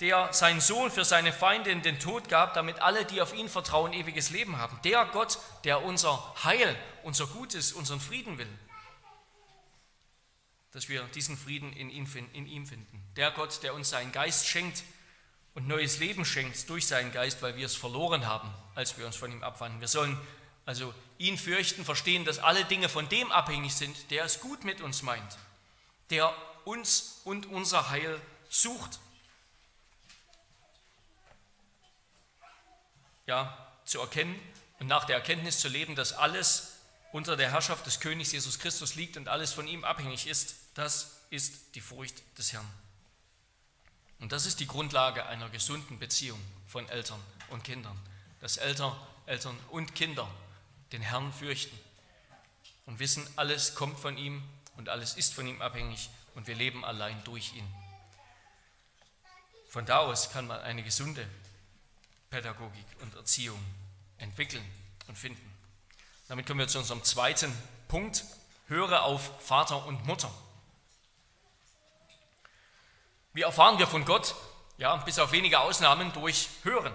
der 0.00 0.32
seinen 0.32 0.62
Sohn 0.62 0.90
für 0.90 1.04
seine 1.04 1.32
Feinde 1.32 1.70
in 1.70 1.82
den 1.82 2.00
Tod 2.00 2.30
gab, 2.30 2.54
damit 2.54 2.80
alle, 2.80 3.04
die 3.04 3.20
auf 3.20 3.34
ihn 3.34 3.50
vertrauen, 3.50 3.92
ewiges 3.92 4.30
Leben 4.30 4.56
haben. 4.56 4.80
Der 4.82 5.04
Gott, 5.06 5.38
der 5.64 5.84
unser 5.84 6.34
Heil, 6.42 6.74
unser 7.02 7.26
Gutes, 7.26 7.72
unseren 7.72 8.00
Frieden 8.00 8.38
will. 8.38 8.48
Dass 10.72 10.88
wir 10.88 11.02
diesen 11.14 11.36
Frieden 11.36 11.72
in 11.72 11.90
ihm 11.90 12.06
finden. 12.06 13.02
Der 13.16 13.30
Gott, 13.30 13.62
der 13.62 13.74
uns 13.74 13.90
seinen 13.90 14.12
Geist 14.12 14.46
schenkt 14.46 14.84
und 15.54 15.66
neues 15.66 15.98
Leben 15.98 16.24
schenkt 16.24 16.68
durch 16.68 16.86
seinen 16.86 17.10
Geist, 17.10 17.42
weil 17.42 17.56
wir 17.56 17.66
es 17.66 17.74
verloren 17.74 18.26
haben, 18.26 18.52
als 18.74 18.96
wir 18.98 19.06
uns 19.06 19.16
von 19.16 19.32
ihm 19.32 19.42
abwandten. 19.42 19.80
Wir 19.80 19.88
sollen 19.88 20.18
also 20.66 20.94
ihn 21.16 21.38
fürchten, 21.38 21.84
verstehen, 21.84 22.24
dass 22.26 22.38
alle 22.38 22.64
Dinge 22.66 22.88
von 22.90 23.08
dem 23.08 23.32
abhängig 23.32 23.74
sind, 23.74 24.10
der 24.10 24.24
es 24.24 24.40
gut 24.40 24.64
mit 24.64 24.82
uns 24.82 25.02
meint, 25.02 25.38
der 26.10 26.34
uns 26.64 27.22
und 27.24 27.46
unser 27.46 27.88
Heil 27.88 28.20
sucht. 28.50 29.00
Ja, 33.26 33.66
zu 33.84 34.00
erkennen 34.00 34.38
und 34.78 34.86
nach 34.86 35.04
der 35.04 35.16
Erkenntnis 35.16 35.58
zu 35.58 35.68
leben, 35.68 35.96
dass 35.96 36.12
alles 36.12 36.77
unter 37.12 37.36
der 37.36 37.50
Herrschaft 37.50 37.86
des 37.86 38.00
Königs 38.00 38.32
Jesus 38.32 38.58
Christus 38.58 38.94
liegt 38.94 39.16
und 39.16 39.28
alles 39.28 39.52
von 39.52 39.66
ihm 39.66 39.84
abhängig 39.84 40.26
ist, 40.26 40.56
das 40.74 41.18
ist 41.30 41.74
die 41.74 41.80
Furcht 41.80 42.22
des 42.36 42.52
Herrn. 42.52 42.68
Und 44.20 44.32
das 44.32 44.46
ist 44.46 44.60
die 44.60 44.66
Grundlage 44.66 45.26
einer 45.26 45.48
gesunden 45.48 45.98
Beziehung 45.98 46.40
von 46.66 46.88
Eltern 46.88 47.20
und 47.50 47.64
Kindern. 47.64 47.98
Dass 48.40 48.56
Eltern, 48.56 48.94
Eltern 49.26 49.58
und 49.70 49.94
Kinder 49.94 50.28
den 50.92 51.02
Herrn 51.02 51.32
fürchten 51.32 51.78
und 52.86 52.98
wissen, 52.98 53.26
alles 53.36 53.74
kommt 53.74 53.98
von 53.98 54.16
ihm 54.16 54.42
und 54.76 54.88
alles 54.88 55.14
ist 55.14 55.34
von 55.34 55.46
ihm 55.46 55.60
abhängig 55.62 56.10
und 56.34 56.46
wir 56.46 56.54
leben 56.54 56.84
allein 56.84 57.22
durch 57.24 57.54
ihn. 57.54 57.74
Von 59.68 59.84
da 59.86 59.98
aus 59.98 60.30
kann 60.30 60.46
man 60.46 60.60
eine 60.60 60.82
gesunde 60.82 61.26
Pädagogik 62.30 62.86
und 63.00 63.14
Erziehung 63.14 63.62
entwickeln 64.18 64.64
und 65.06 65.16
finden. 65.16 65.57
Damit 66.28 66.46
kommen 66.46 66.60
wir 66.60 66.68
zu 66.68 66.78
unserem 66.78 67.02
zweiten 67.04 67.52
Punkt. 67.88 68.24
Höre 68.66 69.02
auf 69.02 69.30
Vater 69.42 69.86
und 69.86 70.06
Mutter. 70.06 70.30
Wie 73.32 73.42
erfahren 73.42 73.78
wir 73.78 73.86
von 73.86 74.04
Gott? 74.04 74.34
Ja, 74.76 74.96
bis 74.96 75.18
auf 75.18 75.32
wenige 75.32 75.60
Ausnahmen 75.60 76.12
durch 76.12 76.48
Hören. 76.64 76.92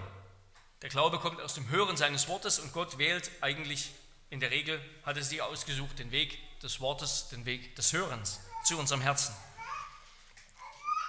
Der 0.84 0.90
Glaube 0.90 1.18
kommt 1.18 1.42
aus 1.42 1.56
dem 1.56 1.68
Hören 1.70 1.98
seines 1.98 2.28
Wortes 2.28 2.60
und 2.60 2.74
Gott 2.74 3.00
wählt 3.00 3.32
eigentlich 3.42 3.90
in 4.30 4.40
der 4.40 4.52
Regel, 4.52 4.80
hat 5.04 5.18
er 5.18 5.24
sich 5.24 5.42
ausgesucht, 5.42 5.98
den 5.98 6.12
Weg 6.12 6.38
des 6.62 6.80
Wortes, 6.80 7.30
den 7.30 7.46
Weg 7.46 7.76
des 7.76 7.92
Hörens 7.92 8.40
zu 8.66 8.78
unserem 8.78 9.02
Herzen. 9.02 9.36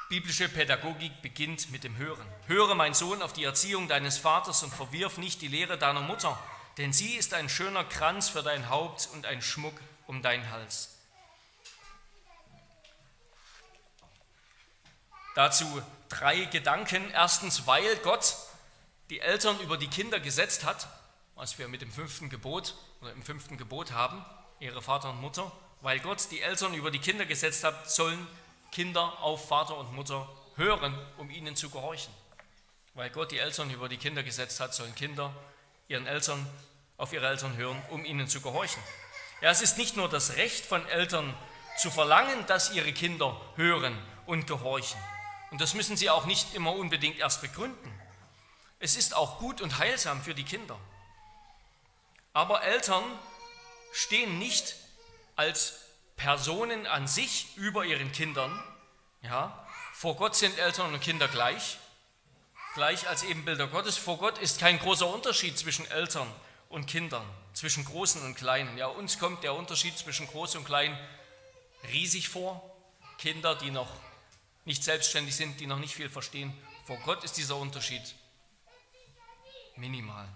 Biblische 0.08 0.48
Pädagogik 0.48 1.20
beginnt 1.22 1.70
mit 1.70 1.84
dem 1.84 1.96
Hören. 1.96 2.26
Höre, 2.46 2.74
mein 2.74 2.94
Sohn, 2.94 3.22
auf 3.22 3.32
die 3.32 3.44
Erziehung 3.44 3.88
deines 3.88 4.16
Vaters 4.16 4.62
und 4.62 4.72
verwirf 4.72 5.18
nicht 5.18 5.42
die 5.42 5.48
Lehre 5.48 5.76
deiner 5.76 6.00
Mutter, 6.00 6.38
denn 6.78 6.92
sie 6.92 7.14
ist 7.14 7.34
ein 7.34 7.48
schöner 7.48 7.84
Kranz 7.84 8.28
für 8.28 8.42
dein 8.42 8.68
Haupt 8.68 9.08
und 9.12 9.26
ein 9.26 9.42
Schmuck 9.42 9.80
um 10.06 10.22
deinen 10.22 10.50
Hals. 10.50 10.90
Dazu 15.34 15.82
drei 16.08 16.44
Gedanken. 16.44 17.10
Erstens, 17.10 17.66
weil 17.66 17.96
Gott 17.98 18.36
die 19.10 19.20
Eltern 19.20 19.58
über 19.60 19.76
die 19.76 19.88
Kinder 19.88 20.20
gesetzt 20.20 20.64
hat, 20.64 20.88
was 21.34 21.58
wir 21.58 21.68
mit 21.68 21.82
dem 21.82 21.92
fünften 21.92 22.30
Gebot 22.30 22.74
oder 23.00 23.12
im 23.12 23.22
fünften 23.22 23.56
Gebot 23.56 23.92
haben, 23.92 24.24
ihre 24.60 24.80
Vater 24.80 25.10
und 25.10 25.20
Mutter, 25.20 25.50
weil 25.80 25.98
Gott 26.00 26.30
die 26.30 26.40
Eltern 26.40 26.74
über 26.74 26.90
die 26.90 27.00
Kinder 27.00 27.26
gesetzt 27.26 27.64
hat, 27.64 27.90
sollen 27.90 28.26
Kinder 28.70 29.20
auf 29.20 29.48
Vater 29.48 29.76
und 29.76 29.92
Mutter 29.92 30.28
hören, 30.56 30.96
um 31.18 31.30
ihnen 31.30 31.56
zu 31.56 31.68
gehorchen. 31.68 32.12
Weil 32.94 33.10
Gott 33.10 33.32
die 33.32 33.38
Eltern 33.38 33.70
über 33.70 33.88
die 33.88 33.96
Kinder 33.96 34.22
gesetzt 34.22 34.60
hat, 34.60 34.72
sollen 34.72 34.94
Kinder 34.94 35.34
ihren 35.88 36.06
Eltern 36.06 36.46
auf 36.96 37.12
ihre 37.12 37.26
Eltern 37.26 37.56
hören, 37.56 37.80
um 37.90 38.04
ihnen 38.04 38.28
zu 38.28 38.40
gehorchen. 38.40 38.82
Ja, 39.40 39.50
es 39.50 39.60
ist 39.60 39.78
nicht 39.78 39.96
nur 39.96 40.08
das 40.08 40.36
Recht 40.36 40.64
von 40.64 40.86
Eltern 40.88 41.34
zu 41.76 41.90
verlangen, 41.90 42.46
dass 42.46 42.72
ihre 42.72 42.92
Kinder 42.92 43.40
hören 43.56 43.96
und 44.26 44.46
gehorchen, 44.46 44.98
und 45.50 45.60
das 45.60 45.74
müssen 45.74 45.96
sie 45.96 46.10
auch 46.10 46.24
nicht 46.24 46.54
immer 46.54 46.74
unbedingt 46.74 47.18
erst 47.18 47.40
begründen. 47.40 47.92
Es 48.80 48.96
ist 48.96 49.14
auch 49.14 49.38
gut 49.38 49.60
und 49.60 49.78
heilsam 49.78 50.20
für 50.20 50.34
die 50.34 50.42
Kinder. 50.42 50.76
Aber 52.32 52.64
Eltern 52.64 53.04
stehen 53.92 54.40
nicht 54.40 54.74
als 55.36 55.78
Personen 56.16 56.88
an 56.88 57.06
sich 57.06 57.56
über 57.56 57.84
ihren 57.84 58.10
Kindern. 58.10 58.62
Ja, 59.22 59.64
vor 59.92 60.16
Gott 60.16 60.34
sind 60.34 60.58
Eltern 60.58 60.92
und 60.92 61.00
Kinder 61.00 61.28
gleich, 61.28 61.78
gleich 62.74 63.08
als 63.08 63.22
Ebenbilder 63.22 63.68
Gottes. 63.68 63.96
Vor 63.96 64.18
Gott 64.18 64.38
ist 64.38 64.58
kein 64.58 64.78
großer 64.78 65.06
Unterschied 65.06 65.56
zwischen 65.56 65.90
Eltern 65.90 66.28
und 66.68 66.86
Kindern, 66.86 67.24
zwischen 67.54 67.84
Großen 67.84 68.22
und 68.22 68.34
Kleinen. 68.34 68.76
Ja, 68.76 68.88
uns 68.88 69.18
kommt 69.18 69.42
der 69.42 69.54
Unterschied 69.54 69.96
zwischen 69.96 70.26
Groß 70.26 70.56
und 70.56 70.64
Klein 70.64 70.98
riesig 71.92 72.28
vor. 72.28 72.62
Kinder, 73.18 73.54
die 73.54 73.70
noch 73.70 73.90
nicht 74.64 74.82
selbstständig 74.82 75.36
sind, 75.36 75.60
die 75.60 75.66
noch 75.66 75.78
nicht 75.78 75.94
viel 75.94 76.10
verstehen. 76.10 76.52
Vor 76.86 76.98
Gott 77.04 77.24
ist 77.24 77.36
dieser 77.36 77.56
Unterschied 77.56 78.02
minimal. 79.76 80.28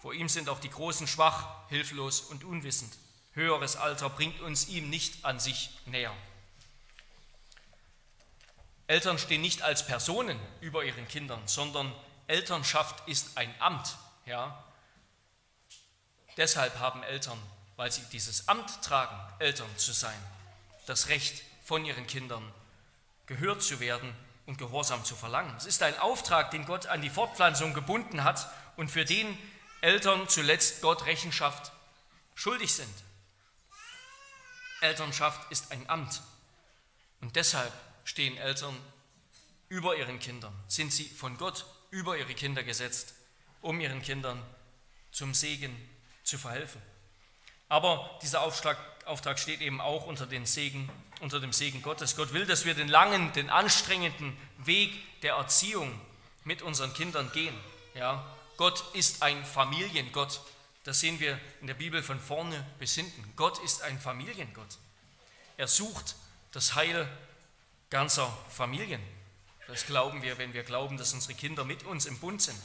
Vor 0.00 0.14
ihm 0.14 0.28
sind 0.28 0.48
auch 0.48 0.60
die 0.60 0.70
Großen 0.70 1.06
schwach, 1.06 1.68
hilflos 1.68 2.20
und 2.20 2.44
unwissend. 2.44 2.92
Höheres 3.32 3.76
Alter 3.76 4.08
bringt 4.08 4.40
uns 4.40 4.68
ihm 4.68 4.88
nicht 4.88 5.24
an 5.24 5.38
sich 5.38 5.70
näher. 5.86 6.14
Eltern 8.86 9.18
stehen 9.18 9.40
nicht 9.40 9.62
als 9.62 9.84
Personen 9.84 10.38
über 10.60 10.84
ihren 10.84 11.08
Kindern, 11.08 11.40
sondern 11.46 11.92
Elternschaft 12.26 13.06
ist 13.08 13.36
ein 13.36 13.52
Amt. 13.60 13.96
Ja? 14.26 14.64
Deshalb 16.36 16.78
haben 16.78 17.02
Eltern, 17.02 17.38
weil 17.76 17.90
sie 17.90 18.02
dieses 18.12 18.48
Amt 18.48 18.82
tragen, 18.82 19.18
Eltern 19.38 19.68
zu 19.76 19.92
sein, 19.92 20.18
das 20.86 21.08
Recht 21.08 21.42
von 21.64 21.84
ihren 21.84 22.06
Kindern 22.06 22.52
gehört 23.26 23.62
zu 23.62 23.80
werden 23.80 24.14
und 24.46 24.58
Gehorsam 24.58 25.04
zu 25.04 25.16
verlangen. 25.16 25.54
Es 25.56 25.66
ist 25.66 25.82
ein 25.82 25.98
Auftrag, 25.98 26.52
den 26.52 26.64
Gott 26.64 26.86
an 26.86 27.02
die 27.02 27.10
Fortpflanzung 27.10 27.74
gebunden 27.74 28.22
hat 28.22 28.48
und 28.76 28.90
für 28.90 29.04
den 29.04 29.36
Eltern 29.80 30.28
zuletzt 30.28 30.80
Gott 30.82 31.06
Rechenschaft 31.06 31.72
schuldig 32.34 32.74
sind. 32.74 32.94
Elternschaft 34.80 35.50
ist 35.50 35.72
ein 35.72 35.88
Amt 35.88 36.22
und 37.20 37.34
deshalb 37.34 37.72
stehen 38.06 38.38
Eltern 38.38 38.74
über 39.68 39.96
ihren 39.96 40.18
Kindern, 40.20 40.54
sind 40.68 40.92
sie 40.92 41.04
von 41.04 41.36
Gott 41.36 41.66
über 41.90 42.16
ihre 42.16 42.34
Kinder 42.34 42.62
gesetzt, 42.62 43.14
um 43.60 43.80
ihren 43.80 44.00
Kindern 44.00 44.40
zum 45.10 45.34
Segen 45.34 45.76
zu 46.22 46.38
verhelfen. 46.38 46.80
Aber 47.68 48.18
dieser 48.22 48.42
Auftrag, 48.42 48.78
Auftrag 49.06 49.38
steht 49.40 49.60
eben 49.60 49.80
auch 49.80 50.06
unter, 50.06 50.26
den 50.26 50.46
Segen, 50.46 50.88
unter 51.20 51.40
dem 51.40 51.52
Segen 51.52 51.82
Gottes. 51.82 52.16
Gott 52.16 52.32
will, 52.32 52.46
dass 52.46 52.64
wir 52.64 52.74
den 52.74 52.88
langen, 52.88 53.32
den 53.32 53.50
anstrengenden 53.50 54.36
Weg 54.58 54.92
der 55.22 55.34
Erziehung 55.34 56.00
mit 56.44 56.62
unseren 56.62 56.94
Kindern 56.94 57.30
gehen. 57.32 57.56
Ja, 57.94 58.24
Gott 58.56 58.84
ist 58.94 59.22
ein 59.22 59.44
Familiengott. 59.44 60.40
Das 60.84 61.00
sehen 61.00 61.18
wir 61.18 61.40
in 61.60 61.66
der 61.66 61.74
Bibel 61.74 62.04
von 62.04 62.20
vorne 62.20 62.64
bis 62.78 62.94
hinten. 62.94 63.32
Gott 63.34 63.58
ist 63.64 63.82
ein 63.82 64.00
Familiengott. 64.00 64.78
Er 65.56 65.66
sucht 65.66 66.14
das 66.52 66.76
Heil 66.76 67.08
ganzer 67.90 68.36
Familien. 68.48 69.00
Das 69.66 69.86
glauben 69.86 70.22
wir, 70.22 70.38
wenn 70.38 70.52
wir 70.52 70.62
glauben, 70.62 70.96
dass 70.96 71.12
unsere 71.12 71.34
Kinder 71.34 71.64
mit 71.64 71.84
uns 71.84 72.06
im 72.06 72.18
Bund 72.18 72.40
sind. 72.40 72.60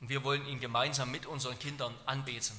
Und 0.00 0.08
wir 0.08 0.22
wollen 0.22 0.46
ihn 0.46 0.60
gemeinsam 0.60 1.10
mit 1.10 1.26
unseren 1.26 1.58
Kindern 1.58 1.94
anbeten. 2.06 2.56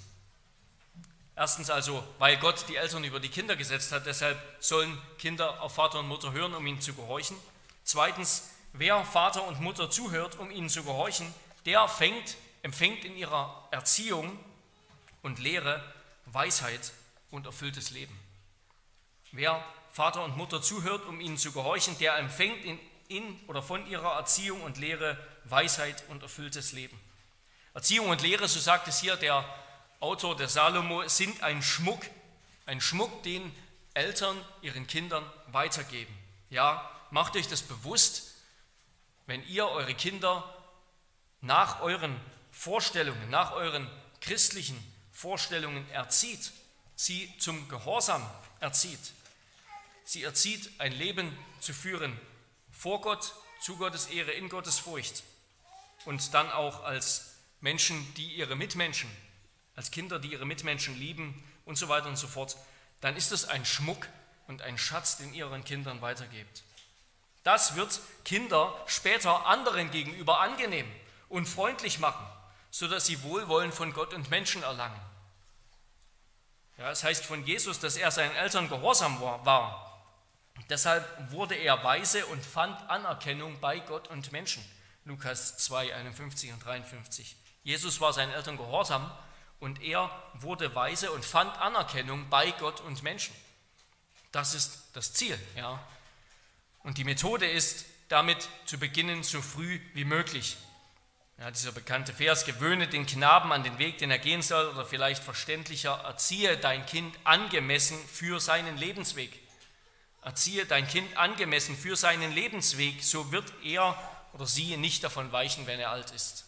Erstens 1.36 1.69
also, 1.69 2.03
weil 2.17 2.36
Gott 2.38 2.65
die 2.67 2.75
Eltern 2.75 3.03
über 3.05 3.19
die 3.19 3.29
Kinder 3.29 3.55
gesetzt 3.55 3.93
hat, 3.93 4.05
deshalb 4.05 4.38
sollen 4.60 5.01
Kinder 5.17 5.62
auf 5.62 5.75
Vater 5.75 5.99
und 5.99 6.08
Mutter 6.08 6.34
hören, 6.34 6.53
um 6.53 6.67
ihnen 6.67 6.82
zu 6.82 6.93
gehorchen. 6.93 7.38
Zweitens, 7.86 8.49
wer 8.73 9.05
Vater 9.05 9.47
und 9.47 9.62
Mutter 9.62 9.89
zuhört, 9.89 10.38
um 10.38 10.51
ihnen 10.51 10.67
zu 10.67 10.84
gehorchen, 10.84 11.34
der 11.65 11.88
fängt, 11.88 12.36
empfängt 12.62 13.05
in 13.05 13.15
ihrer 13.15 13.67
Erziehung 13.71 14.38
und 15.21 15.39
Lehre 15.39 15.82
Weisheit 16.25 16.91
und 17.32 17.45
erfülltes 17.45 17.91
Leben. 17.91 18.19
Wer 19.32 19.63
Vater 19.99 20.23
und 20.23 20.38
Mutter 20.38 20.62
zuhört, 20.62 21.05
um 21.07 21.19
ihnen 21.19 21.38
zu 21.38 21.51
gehorchen, 21.51 21.97
der 21.97 22.15
empfängt 22.15 22.63
in, 22.63 22.79
in 23.09 23.38
oder 23.47 23.62
von 23.62 23.85
ihrer 23.85 24.13
Erziehung 24.15 24.62
und 24.62 24.77
Lehre 24.77 25.17
Weisheit 25.43 26.05
und 26.07 26.23
erfülltes 26.23 26.71
Leben. 26.71 26.97
Erziehung 27.73 28.07
und 28.07 28.21
Lehre, 28.21 28.47
so 28.47 28.62
sagt 28.62 28.88
es 28.88 29.01
hier 29.01 29.17
der 29.17 29.43
Autor 29.99 30.38
der 30.38 30.47
Salomo, 30.47 31.05
sind 31.09 31.43
ein 31.43 31.62
Schmuck, 31.62 31.99
ein 32.65 32.79
Schmuck, 32.79 33.23
den 33.23 33.53
Eltern 33.93 34.38
ihren 34.62 34.88
Kindern 34.88 35.29
weitergeben. 35.47 36.17
Ja, 36.49 36.89
macht 37.12 37.35
euch 37.35 37.49
das 37.49 37.62
bewusst, 37.62 38.35
wenn 39.25 39.45
ihr 39.49 39.67
eure 39.67 39.95
Kinder 39.95 40.49
nach 41.41 41.81
euren 41.81 42.15
Vorstellungen, 42.51 43.29
nach 43.29 43.51
euren 43.51 43.85
christlichen 44.21 44.81
Vorstellungen 45.12 45.91
erzieht, 45.91 46.53
sie 46.95 47.38
zum 47.38 47.67
Gehorsam 47.67 48.25
erzieht, 48.62 49.12
sie 50.09 50.23
erzieht, 50.23 50.71
ein 50.79 50.91
Leben 50.91 51.37
zu 51.59 51.71
führen 51.71 52.19
vor 52.71 52.99
Gott, 53.01 53.31
zu 53.61 53.77
Gottes 53.77 54.07
Ehre, 54.07 54.31
in 54.31 54.49
Gottes 54.49 54.79
Furcht 54.79 55.23
und 56.05 56.33
dann 56.33 56.49
auch 56.49 56.83
als 56.83 57.35
Menschen, 57.61 58.11
die 58.15 58.33
ihre 58.33 58.55
Mitmenschen, 58.55 59.09
als 59.75 59.91
Kinder, 59.91 60.17
die 60.17 60.31
ihre 60.31 60.47
Mitmenschen 60.47 60.97
lieben 60.97 61.43
und 61.65 61.77
so 61.77 61.89
weiter 61.89 62.07
und 62.07 62.17
so 62.17 62.27
fort, 62.27 62.57
dann 63.01 63.15
ist 63.15 63.31
es 63.31 63.45
ein 63.45 63.65
Schmuck 63.65 64.07
und 64.47 64.63
ein 64.63 64.79
Schatz, 64.79 65.17
den 65.17 65.31
ihr 65.31 65.45
ihren 65.45 65.63
Kindern 65.63 66.01
weitergebt. 66.01 66.63
Das 67.43 67.75
wird 67.75 68.01
Kinder 68.25 68.75
später 68.87 69.45
anderen 69.45 69.91
gegenüber 69.91 70.39
angenehm 70.39 70.91
und 71.27 71.45
freundlich 71.45 71.99
machen, 71.99 72.25
sodass 72.71 73.05
sie 73.05 73.21
Wohlwollen 73.21 73.71
von 73.71 73.93
Gott 73.93 74.15
und 74.15 74.31
Menschen 74.31 74.63
erlangen. 74.63 74.99
Ja, 76.79 76.89
es 76.89 77.03
heißt 77.03 77.25
von 77.25 77.45
Jesus, 77.45 77.79
dass 77.79 77.95
er 77.95 78.09
seinen 78.09 78.35
Eltern 78.35 78.69
gehorsam 78.69 79.21
war. 79.21 79.88
Deshalb 80.69 81.31
wurde 81.31 81.55
er 81.55 81.83
weise 81.83 82.25
und 82.25 82.45
fand 82.45 82.89
Anerkennung 82.89 83.59
bei 83.59 83.79
Gott 83.79 84.07
und 84.09 84.31
Menschen. 84.31 84.63
Lukas 85.05 85.57
2, 85.57 85.95
51 85.95 86.53
und 86.53 86.63
53. 86.63 87.35
Jesus 87.63 88.01
war 88.01 88.13
seinen 88.13 88.31
Eltern 88.31 88.57
gehorsam 88.57 89.11
und 89.59 89.81
er 89.81 90.09
wurde 90.35 90.73
weise 90.75 91.11
und 91.11 91.25
fand 91.25 91.57
Anerkennung 91.59 92.29
bei 92.29 92.51
Gott 92.51 92.81
und 92.81 93.03
Menschen. 93.03 93.35
Das 94.31 94.53
ist 94.53 94.89
das 94.93 95.13
Ziel. 95.13 95.37
Ja. 95.55 95.79
Und 96.83 96.97
die 96.97 97.03
Methode 97.03 97.49
ist, 97.49 97.85
damit 98.07 98.47
zu 98.65 98.77
beginnen, 98.79 99.23
so 99.23 99.41
früh 99.41 99.79
wie 99.93 100.05
möglich. 100.05 100.57
Ja, 101.37 101.51
dieser 101.51 101.71
bekannte 101.71 102.13
Vers, 102.13 102.45
gewöhne 102.45 102.87
den 102.87 103.05
Knaben 103.05 103.51
an 103.53 103.63
den 103.63 103.77
Weg, 103.77 103.97
den 103.97 104.11
er 104.11 104.19
gehen 104.19 104.41
soll, 104.41 104.67
oder 104.67 104.85
vielleicht 104.85 105.23
verständlicher, 105.23 105.93
erziehe 106.03 106.57
dein 106.57 106.85
Kind 106.85 107.17
angemessen 107.23 107.97
für 108.07 108.39
seinen 108.39 108.77
Lebensweg. 108.77 109.39
Erziehe 110.29 110.67
dein 110.67 110.87
Kind 110.87 111.17
angemessen 111.17 111.75
für 111.75 111.95
seinen 111.95 112.31
Lebensweg, 112.31 113.03
so 113.03 113.31
wird 113.31 113.51
er 113.63 113.97
oder 114.33 114.45
sie 114.45 114.77
nicht 114.77 115.03
davon 115.03 115.31
weichen, 115.31 115.65
wenn 115.65 115.79
er 115.79 115.89
alt 115.89 116.11
ist. 116.11 116.45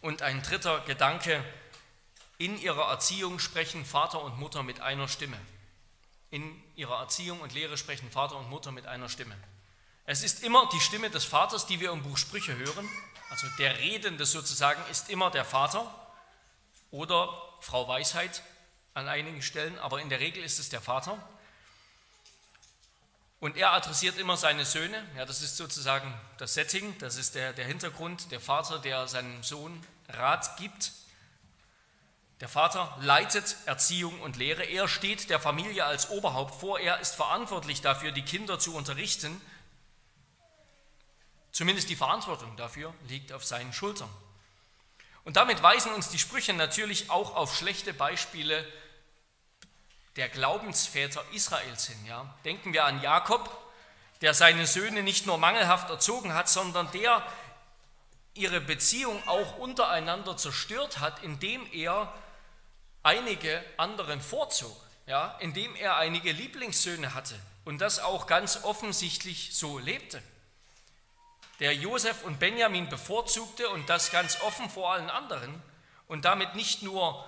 Und 0.00 0.22
ein 0.22 0.42
dritter 0.42 0.80
Gedanke, 0.86 1.44
in 2.38 2.58
ihrer 2.58 2.88
Erziehung 2.88 3.38
sprechen 3.38 3.84
Vater 3.84 4.22
und 4.22 4.38
Mutter 4.38 4.62
mit 4.62 4.80
einer 4.80 5.08
Stimme. 5.08 5.36
In 6.30 6.58
ihrer 6.74 7.00
Erziehung 7.00 7.42
und 7.42 7.52
Lehre 7.52 7.76
sprechen 7.76 8.10
Vater 8.10 8.36
und 8.36 8.48
Mutter 8.48 8.72
mit 8.72 8.86
einer 8.86 9.10
Stimme. 9.10 9.36
Es 10.06 10.22
ist 10.22 10.42
immer 10.42 10.70
die 10.72 10.80
Stimme 10.80 11.10
des 11.10 11.26
Vaters, 11.26 11.66
die 11.66 11.80
wir 11.80 11.92
im 11.92 12.02
Buch 12.02 12.16
Sprüche 12.16 12.56
hören. 12.56 12.88
Also 13.28 13.46
der 13.58 13.78
Redende 13.78 14.24
sozusagen 14.24 14.82
ist 14.90 15.10
immer 15.10 15.30
der 15.30 15.44
Vater 15.44 15.94
oder 16.90 17.28
Frau 17.60 17.86
Weisheit 17.86 18.42
an 18.94 19.08
einigen 19.08 19.42
Stellen, 19.42 19.78
aber 19.80 20.00
in 20.00 20.08
der 20.08 20.20
Regel 20.20 20.42
ist 20.42 20.58
es 20.58 20.68
der 20.68 20.80
Vater. 20.80 21.18
Und 23.40 23.56
er 23.58 23.72
adressiert 23.72 24.16
immer 24.16 24.36
seine 24.38 24.64
Söhne. 24.64 25.04
Ja, 25.16 25.26
das 25.26 25.42
ist 25.42 25.56
sozusagen 25.56 26.14
das 26.38 26.54
Setting, 26.54 26.96
das 26.98 27.16
ist 27.16 27.34
der, 27.34 27.52
der 27.52 27.66
Hintergrund. 27.66 28.30
Der 28.30 28.40
Vater, 28.40 28.78
der 28.78 29.06
seinem 29.06 29.42
Sohn 29.42 29.84
Rat 30.08 30.56
gibt. 30.56 30.92
Der 32.40 32.48
Vater 32.48 32.96
leitet 33.00 33.56
Erziehung 33.66 34.20
und 34.22 34.36
Lehre. 34.36 34.64
Er 34.64 34.88
steht 34.88 35.28
der 35.28 35.40
Familie 35.40 35.84
als 35.84 36.10
Oberhaupt 36.10 36.54
vor. 36.54 36.80
Er 36.80 37.00
ist 37.00 37.14
verantwortlich 37.16 37.80
dafür, 37.82 38.12
die 38.12 38.24
Kinder 38.24 38.58
zu 38.58 38.74
unterrichten. 38.74 39.40
Zumindest 41.52 41.90
die 41.90 41.96
Verantwortung 41.96 42.56
dafür 42.56 42.94
liegt 43.08 43.32
auf 43.32 43.44
seinen 43.44 43.72
Schultern. 43.72 44.08
Und 45.24 45.36
damit 45.36 45.62
weisen 45.62 45.92
uns 45.92 46.08
die 46.08 46.18
Sprüche 46.18 46.52
natürlich 46.52 47.10
auch 47.10 47.34
auf 47.34 47.56
schlechte 47.56 47.94
Beispiele 47.94 48.66
der 50.16 50.28
Glaubensväter 50.28 51.24
Israels 51.32 51.88
hin. 51.88 52.06
Ja? 52.06 52.32
Denken 52.44 52.72
wir 52.72 52.84
an 52.84 53.02
Jakob, 53.02 53.50
der 54.20 54.34
seine 54.34 54.66
Söhne 54.66 55.02
nicht 55.02 55.26
nur 55.26 55.38
mangelhaft 55.38 55.90
erzogen 55.90 56.34
hat, 56.34 56.48
sondern 56.48 56.90
der 56.92 57.26
ihre 58.34 58.60
Beziehung 58.60 59.26
auch 59.26 59.58
untereinander 59.58 60.36
zerstört 60.36 61.00
hat, 61.00 61.22
indem 61.22 61.66
er 61.72 62.12
einige 63.02 63.62
anderen 63.76 64.20
vorzog, 64.20 64.76
ja? 65.06 65.36
indem 65.40 65.74
er 65.76 65.96
einige 65.96 66.32
Lieblingssöhne 66.32 67.14
hatte 67.14 67.38
und 67.64 67.80
das 67.80 67.98
auch 67.98 68.26
ganz 68.26 68.64
offensichtlich 68.64 69.56
so 69.56 69.78
lebte. 69.78 70.22
Der 71.60 71.74
Josef 71.74 72.24
und 72.24 72.40
Benjamin 72.40 72.88
bevorzugte 72.88 73.68
und 73.70 73.88
das 73.88 74.10
ganz 74.10 74.40
offen 74.40 74.68
vor 74.68 74.92
allen 74.92 75.10
anderen 75.10 75.62
und 76.08 76.24
damit 76.24 76.54
nicht 76.56 76.82
nur 76.82 77.24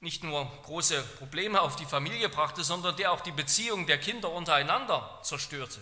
nicht 0.00 0.22
nur 0.22 0.44
große 0.64 1.02
Probleme 1.18 1.60
auf 1.60 1.76
die 1.76 1.86
Familie 1.86 2.28
brachte, 2.28 2.64
sondern 2.64 2.96
der 2.96 3.12
auch 3.12 3.20
die 3.20 3.32
Beziehung 3.32 3.86
der 3.86 3.98
Kinder 3.98 4.30
untereinander 4.30 5.20
zerstörte. 5.22 5.80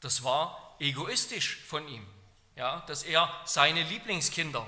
Das 0.00 0.22
war 0.22 0.76
egoistisch 0.78 1.64
von 1.66 1.86
ihm, 1.88 2.06
ja, 2.54 2.80
dass 2.86 3.02
er 3.02 3.30
seine 3.44 3.82
Lieblingskinder 3.82 4.66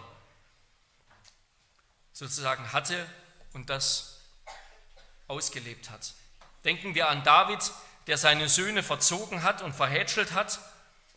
sozusagen 2.12 2.72
hatte 2.72 3.06
und 3.52 3.70
das 3.70 4.20
ausgelebt 5.28 5.90
hat. 5.90 6.14
Denken 6.64 6.94
wir 6.94 7.08
an 7.08 7.22
David, 7.22 7.70
der 8.08 8.18
seine 8.18 8.48
Söhne 8.48 8.82
verzogen 8.82 9.42
hat 9.42 9.62
und 9.62 9.74
verhätschelt 9.74 10.32
hat. 10.32 10.58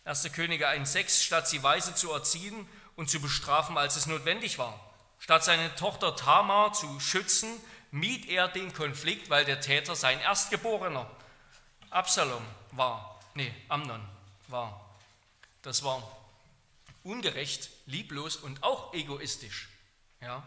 1. 0.04 0.32
Könige 0.34 0.68
1,6, 0.68 1.24
statt 1.24 1.48
sie 1.48 1.64
weise 1.64 1.96
zu 1.96 2.12
erziehen 2.12 2.68
und 2.96 3.10
zu 3.10 3.20
bestrafen, 3.20 3.78
als 3.78 3.96
es 3.96 4.06
notwendig 4.06 4.58
war. 4.60 4.91
Statt 5.32 5.46
seine 5.46 5.74
Tochter 5.76 6.14
Tamar 6.18 6.74
zu 6.74 7.00
schützen, 7.00 7.58
mied 7.92 8.28
er 8.28 8.50
den 8.50 8.74
Konflikt, 8.74 9.30
weil 9.30 9.46
der 9.46 9.62
Täter 9.62 9.96
sein 9.96 10.20
Erstgeborener 10.20 11.10
Absalom 11.90 12.46
war. 12.72 13.18
Nee, 13.34 13.56
Amnon 13.70 14.06
war. 14.50 14.94
Das 15.62 15.84
war 15.84 16.06
ungerecht, 17.04 17.70
lieblos 17.86 18.36
und 18.36 18.62
auch 18.62 18.94
egoistisch. 18.94 19.70
Ja. 20.20 20.46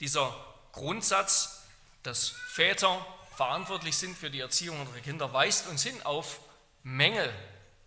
Dieser 0.00 0.36
Grundsatz, 0.72 1.62
dass 2.02 2.28
Väter 2.28 3.06
verantwortlich 3.36 3.96
sind 3.96 4.18
für 4.18 4.28
die 4.28 4.40
Erziehung 4.40 4.78
unserer 4.82 5.00
Kinder, 5.00 5.32
weist 5.32 5.66
uns 5.68 5.82
hin 5.82 5.98
auf 6.02 6.40
Mängel 6.82 7.32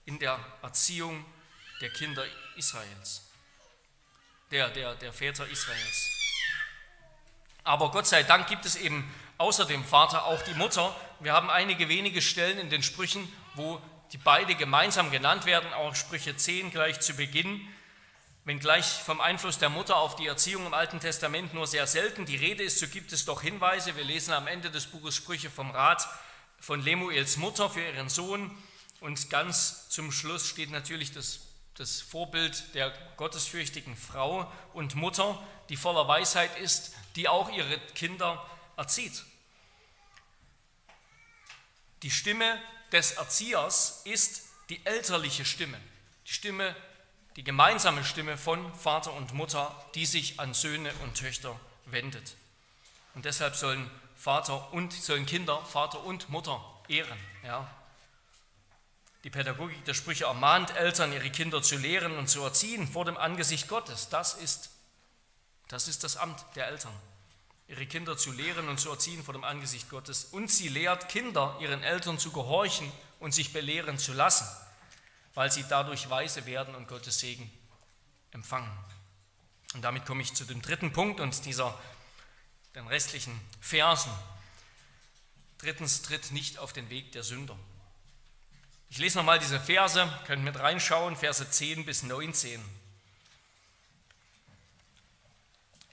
in 0.05 0.17
der 0.17 0.43
Erziehung 0.63 1.23
der 1.79 1.91
Kinder 1.91 2.25
Israels 2.55 3.28
der, 4.51 4.69
der, 4.69 4.95
der 4.95 5.13
Väter 5.13 5.47
Israels. 5.47 6.09
Aber 7.63 7.91
Gott 7.91 8.07
sei 8.07 8.23
Dank 8.23 8.47
gibt 8.47 8.65
es 8.65 8.75
eben 8.75 9.13
außer 9.37 9.65
dem 9.65 9.83
Vater 9.83 10.25
auch 10.25 10.41
die 10.41 10.53
Mutter. 10.55 10.95
Wir 11.19 11.33
haben 11.33 11.49
einige 11.49 11.89
wenige 11.89 12.21
Stellen 12.21 12.57
in 12.57 12.69
den 12.69 12.83
Sprüchen, 12.83 13.31
wo 13.55 13.81
die 14.11 14.17
beide 14.17 14.55
gemeinsam 14.55 15.11
genannt 15.11 15.45
werden, 15.45 15.71
auch 15.73 15.95
Sprüche 15.95 16.35
10 16.35 16.71
gleich 16.71 16.99
zu 16.99 17.13
Beginn. 17.13 17.61
Wenngleich 18.45 18.85
vom 18.85 19.21
Einfluss 19.21 19.59
der 19.59 19.69
Mutter 19.69 19.97
auf 19.97 20.15
die 20.15 20.25
Erziehung 20.25 20.65
im 20.65 20.73
Alten 20.73 20.99
Testament 20.99 21.53
nur 21.53 21.67
sehr 21.67 21.85
selten 21.85 22.25
die 22.25 22.37
Rede 22.37 22.63
ist, 22.63 22.79
so 22.79 22.87
gibt 22.87 23.11
es 23.11 23.25
doch 23.25 23.41
Hinweise. 23.41 23.95
Wir 23.95 24.03
lesen 24.03 24.33
am 24.33 24.47
Ende 24.47 24.71
des 24.71 24.87
Buches 24.87 25.15
Sprüche 25.15 25.51
vom 25.51 25.69
Rat 25.69 26.07
von 26.59 26.81
Lemuels 26.81 27.37
Mutter 27.37 27.69
für 27.69 27.81
ihren 27.81 28.09
Sohn. 28.09 28.49
Und 29.01 29.29
ganz 29.29 29.89
zum 29.89 30.11
Schluss 30.11 30.47
steht 30.47 30.71
natürlich 30.71 31.11
das 31.13 31.39
das 31.79 32.01
Vorbild 32.01 32.75
der 32.75 32.91
gottesfürchtigen 33.15 33.95
Frau 33.95 34.51
und 34.73 34.95
Mutter, 34.95 35.41
die 35.69 35.77
voller 35.77 36.07
Weisheit 36.09 36.59
ist, 36.59 36.93
die 37.15 37.29
auch 37.29 37.49
ihre 37.49 37.79
Kinder 37.95 38.45
erzieht. 38.75 39.23
Die 42.03 42.11
Stimme 42.11 42.61
des 42.91 43.13
Erziehers 43.13 44.01
ist 44.03 44.43
die 44.69 44.85
elterliche 44.85 45.45
Stimme, 45.45 45.79
die 46.27 46.33
Stimme, 46.33 46.75
die 47.37 47.45
gemeinsame 47.45 48.03
Stimme 48.03 48.37
von 48.37 48.73
Vater 48.75 49.13
und 49.13 49.33
Mutter, 49.33 49.73
die 49.95 50.05
sich 50.05 50.37
an 50.39 50.53
Söhne 50.53 50.93
und 51.03 51.15
Töchter 51.15 51.57
wendet. 51.85 52.35
Und 53.15 53.23
deshalb 53.23 53.55
sollen 53.55 53.89
Vater 54.17 54.73
und 54.73 54.91
sollen 54.91 55.25
Kinder 55.25 55.63
Vater 55.65 56.03
und 56.03 56.29
Mutter 56.29 56.61
ehren. 56.89 57.17
Ja, 57.43 57.73
die 59.23 59.29
Pädagogik 59.29 59.83
der 59.85 59.93
Sprüche 59.93 60.25
ermahnt 60.25 60.75
Eltern, 60.75 61.11
ihre 61.11 61.29
Kinder 61.29 61.61
zu 61.61 61.77
lehren 61.77 62.17
und 62.17 62.29
zu 62.29 62.41
erziehen 62.41 62.87
vor 62.87 63.05
dem 63.05 63.17
Angesicht 63.17 63.67
Gottes. 63.67 64.09
Das 64.09 64.33
ist, 64.33 64.69
das 65.67 65.87
ist 65.87 66.03
das 66.03 66.15
Amt 66.15 66.43
der 66.55 66.67
Eltern, 66.67 66.93
ihre 67.67 67.85
Kinder 67.85 68.17
zu 68.17 68.31
lehren 68.31 68.69
und 68.69 68.79
zu 68.79 68.89
erziehen 68.89 69.23
vor 69.23 69.33
dem 69.33 69.43
Angesicht 69.43 69.89
Gottes. 69.89 70.25
Und 70.25 70.49
sie 70.49 70.69
lehrt 70.69 71.09
Kinder, 71.09 71.57
ihren 71.59 71.83
Eltern 71.83 72.17
zu 72.17 72.31
gehorchen 72.31 72.89
und 73.19 73.33
sich 73.33 73.51
belehren 73.51 73.97
zu 73.97 74.13
lassen, 74.13 74.47
weil 75.33 75.51
sie 75.51 75.65
dadurch 75.67 76.09
weise 76.09 76.45
werden 76.45 76.73
und 76.75 76.87
Gottes 76.87 77.19
Segen 77.19 77.51
empfangen. 78.31 78.71
Und 79.73 79.81
damit 79.81 80.05
komme 80.05 80.21
ich 80.21 80.33
zu 80.33 80.45
dem 80.45 80.61
dritten 80.61 80.93
Punkt 80.93 81.19
und 81.19 81.45
dieser, 81.45 81.77
den 82.73 82.87
restlichen 82.87 83.39
Versen. 83.59 84.11
Drittens, 85.57 86.03
tritt 86.03 86.31
nicht 86.31 86.57
auf 86.57 86.71
den 86.71 86.89
Weg 86.89 87.11
der 87.11 87.23
Sünder. 87.23 87.57
Ich 88.89 88.97
lese 88.97 89.17
nochmal 89.17 89.39
diese 89.39 89.59
Verse, 89.59 90.07
könnt 90.25 90.43
mit 90.43 90.59
reinschauen, 90.59 91.15
Verse 91.15 91.49
10 91.49 91.85
bis 91.85 92.03
19. 92.03 92.59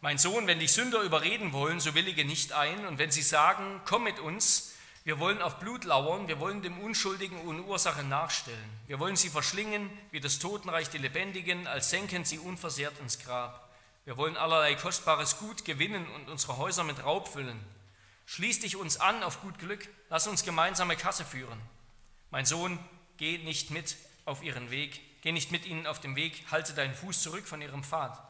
Mein 0.00 0.18
Sohn, 0.18 0.46
wenn 0.46 0.59
dich 0.59 0.72
Sünder 0.72 1.02
überreden 1.02 1.52
wollen, 1.52 1.80
so 1.80 1.94
willige 1.94 2.24
nicht 2.24 2.52
ein, 2.52 2.87
und 2.87 2.98
wenn 2.98 3.11
sie 3.11 3.22
sagen, 3.22 3.80
komm 3.85 4.04
mit 4.04 4.18
uns, 4.18 4.72
Wir 5.06 5.20
wollen 5.20 5.40
auf 5.40 5.61
Blut 5.61 5.85
lauern, 5.85 6.26
wir 6.26 6.40
wollen 6.40 6.62
dem 6.62 6.80
Unschuldigen 6.80 7.40
ohne 7.46 7.62
Ursache 7.62 8.02
nachstellen. 8.02 8.59
Wir 8.88 8.98
wollen 8.98 9.14
sie 9.14 9.30
verschlingen, 9.30 9.88
wie 10.11 10.18
das 10.18 10.40
Totenreich 10.40 10.90
die 10.90 10.98
Lebendigen, 10.98 11.68
als 11.68 11.90
senken 11.90 12.24
sie 12.24 12.40
unversehrt 12.40 12.98
ins 12.98 13.20
Grab. 13.20 13.72
Wir 14.04 14.16
wollen 14.16 14.37
allerlei 14.37 14.74
kostbares 14.74 15.38
Gut 15.38 15.64
gewinnen 15.64 16.04
und 16.16 16.28
unsere 16.28 16.56
Häuser 16.56 16.82
mit 16.82 17.04
Raub 17.04 17.28
füllen. 17.28 17.64
Schließ 18.26 18.59
dich 18.59 18.74
uns 18.74 18.98
an 18.98 19.22
auf 19.22 19.42
gut 19.42 19.61
Glück, 19.61 19.87
lass 20.11 20.26
uns 20.26 20.42
gemeinsame 20.42 20.96
Kasse 20.96 21.24
führen. 21.24 21.61
Mein 22.37 22.44
Sohn, 22.44 22.79
geh 23.16 23.38
nicht 23.38 23.70
mit 23.70 23.96
auf 24.27 24.42
ihren 24.42 24.70
Weg, 24.70 25.01
geh 25.22 25.33
nicht 25.33 25.53
mit 25.53 25.64
ihnen 25.64 25.87
auf 25.87 26.01
dem 26.01 26.16
Weg, 26.16 26.44
halte 26.51 26.75
deinen 26.75 26.94
Fuß 26.94 27.22
zurück 27.22 27.46
von 27.46 27.62
ihrem 27.62 27.83
Pfad, 27.83 28.22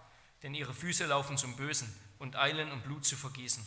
denn 0.44 0.54
ihre 0.54 0.72
Füße 0.72 1.06
laufen 1.06 1.36
zum 1.36 1.56
Bösen 1.56 1.92
und 2.20 2.36
eilen, 2.36 2.70
um 2.70 2.80
Blut 2.82 3.04
zu 3.04 3.16
vergießen. 3.16 3.66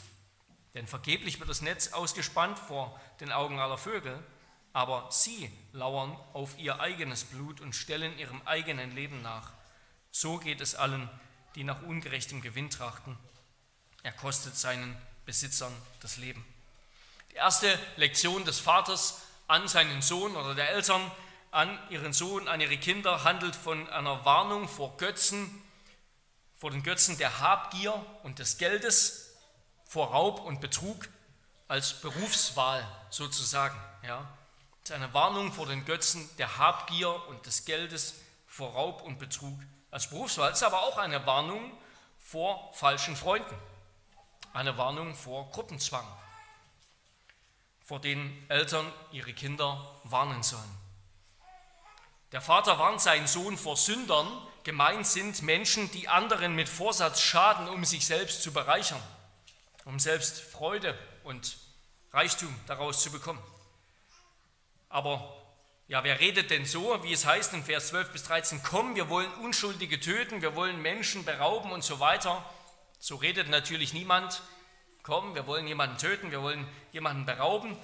Denn 0.75 0.87
vergeblich 0.87 1.41
wird 1.41 1.49
das 1.49 1.61
Netz 1.61 1.89
ausgespannt 1.89 2.57
vor 2.57 2.97
den 3.19 3.33
Augen 3.33 3.59
aller 3.59 3.77
Vögel, 3.77 4.17
aber 4.71 5.09
sie 5.11 5.51
lauern 5.73 6.17
auf 6.31 6.57
ihr 6.57 6.79
eigenes 6.79 7.25
Blut 7.25 7.59
und 7.59 7.75
stellen 7.75 8.17
ihrem 8.17 8.41
eigenen 8.43 8.95
Leben 8.95 9.21
nach. 9.21 9.51
So 10.09 10.37
geht 10.37 10.61
es 10.61 10.73
allen, 10.73 11.09
die 11.55 11.65
nach 11.65 11.81
ungerechtem 11.81 12.41
Gewinn 12.41 12.69
trachten. 12.69 13.17
Er 14.03 14.13
kostet 14.13 14.55
seinen 14.55 14.95
Besitzern 15.25 15.73
das 15.99 16.15
Leben. 16.15 16.45
Die 17.33 17.35
erste 17.35 17.77
Lektion 17.97 18.45
des 18.45 18.59
Vaters 18.59 19.21
an 19.49 19.67
seinen 19.67 20.01
Sohn 20.01 20.35
oder 20.35 20.55
der 20.55 20.69
Eltern 20.69 21.11
an 21.51 21.77
ihren 21.89 22.13
Sohn, 22.13 22.47
an 22.47 22.61
ihre 22.61 22.77
Kinder 22.77 23.23
handelt 23.23 23.55
von 23.55 23.89
einer 23.89 24.23
Warnung 24.23 24.67
vor 24.67 24.95
Götzen, 24.97 25.63
vor 26.55 26.69
den 26.69 26.83
Götzen 26.83 27.17
der 27.17 27.39
Habgier 27.39 27.93
und 28.23 28.37
des 28.37 28.59
Geldes, 28.59 29.35
vor 29.85 30.11
Raub 30.11 30.41
und 30.41 30.61
Betrug 30.61 31.09
als 31.67 31.93
Berufswahl 31.93 32.85
sozusagen. 33.09 33.75
Ja. 34.03 34.27
Das 34.81 34.91
ist 34.91 34.95
eine 34.95 35.13
Warnung 35.15 35.51
vor 35.51 35.65
den 35.65 35.83
Götzen 35.83 36.29
der 36.37 36.57
Habgier 36.57 37.27
und 37.27 37.45
des 37.47 37.65
Geldes, 37.65 38.15
vor 38.45 38.73
Raub 38.73 39.01
und 39.01 39.17
Betrug 39.17 39.59
als 39.89 40.09
Berufswahl. 40.09 40.51
Es 40.51 40.57
ist 40.57 40.63
aber 40.63 40.83
auch 40.83 40.97
eine 40.97 41.25
Warnung 41.25 41.71
vor 42.19 42.71
falschen 42.75 43.15
Freunden, 43.15 43.55
eine 44.53 44.77
Warnung 44.77 45.15
vor 45.15 45.49
Gruppenzwang, 45.49 46.05
vor 47.89 47.99
denen 47.99 48.45
Eltern 48.47 48.89
ihre 49.11 49.33
Kinder 49.33 49.99
warnen 50.05 50.43
sollen. 50.43 50.77
Der 52.31 52.39
Vater 52.39 52.79
warnt 52.79 53.01
seinen 53.01 53.27
Sohn 53.27 53.57
vor 53.57 53.75
Sündern, 53.75 54.27
gemeint 54.63 55.07
sind 55.07 55.41
Menschen, 55.41 55.91
die 55.91 56.07
anderen 56.07 56.55
mit 56.55 56.69
Vorsatz 56.69 57.19
schaden, 57.19 57.67
um 57.67 57.83
sich 57.83 58.05
selbst 58.05 58.43
zu 58.43 58.53
bereichern 58.53 59.01
um 59.89 59.97
selbst 59.97 60.39
Freude 60.39 60.95
und 61.23 61.57
Reichtum 62.13 62.53
daraus 62.67 63.01
zu 63.01 63.11
bekommen. 63.11 63.41
Aber 64.87 65.35
ja, 65.87 66.03
wer 66.03 66.19
redet 66.19 66.51
denn 66.51 66.65
so, 66.65 67.03
wie 67.03 67.11
es 67.11 67.25
heißt 67.25 67.53
in 67.53 67.63
Vers 67.63 67.87
12 67.87 68.11
bis 68.11 68.23
13, 68.25 68.61
komm, 68.61 68.95
wir 68.95 69.09
wollen 69.09 69.31
Unschuldige 69.41 69.99
töten, 69.99 70.43
wir 70.43 70.55
wollen 70.55 70.79
Menschen 70.79 71.25
berauben 71.25 71.71
und 71.71 71.83
so 71.83 71.99
weiter. 71.99 72.45
So 72.99 73.15
redet 73.15 73.49
natürlich 73.49 73.93
niemand, 73.93 74.43
komm, 75.09 75.33
wir 75.33 75.47
wollen 75.47 75.67
jemanden 75.67 75.97
töten, 75.97 76.29
wir 76.29 76.41
wollen 76.43 76.67
jemanden 76.91 77.25
berauben. 77.25 77.75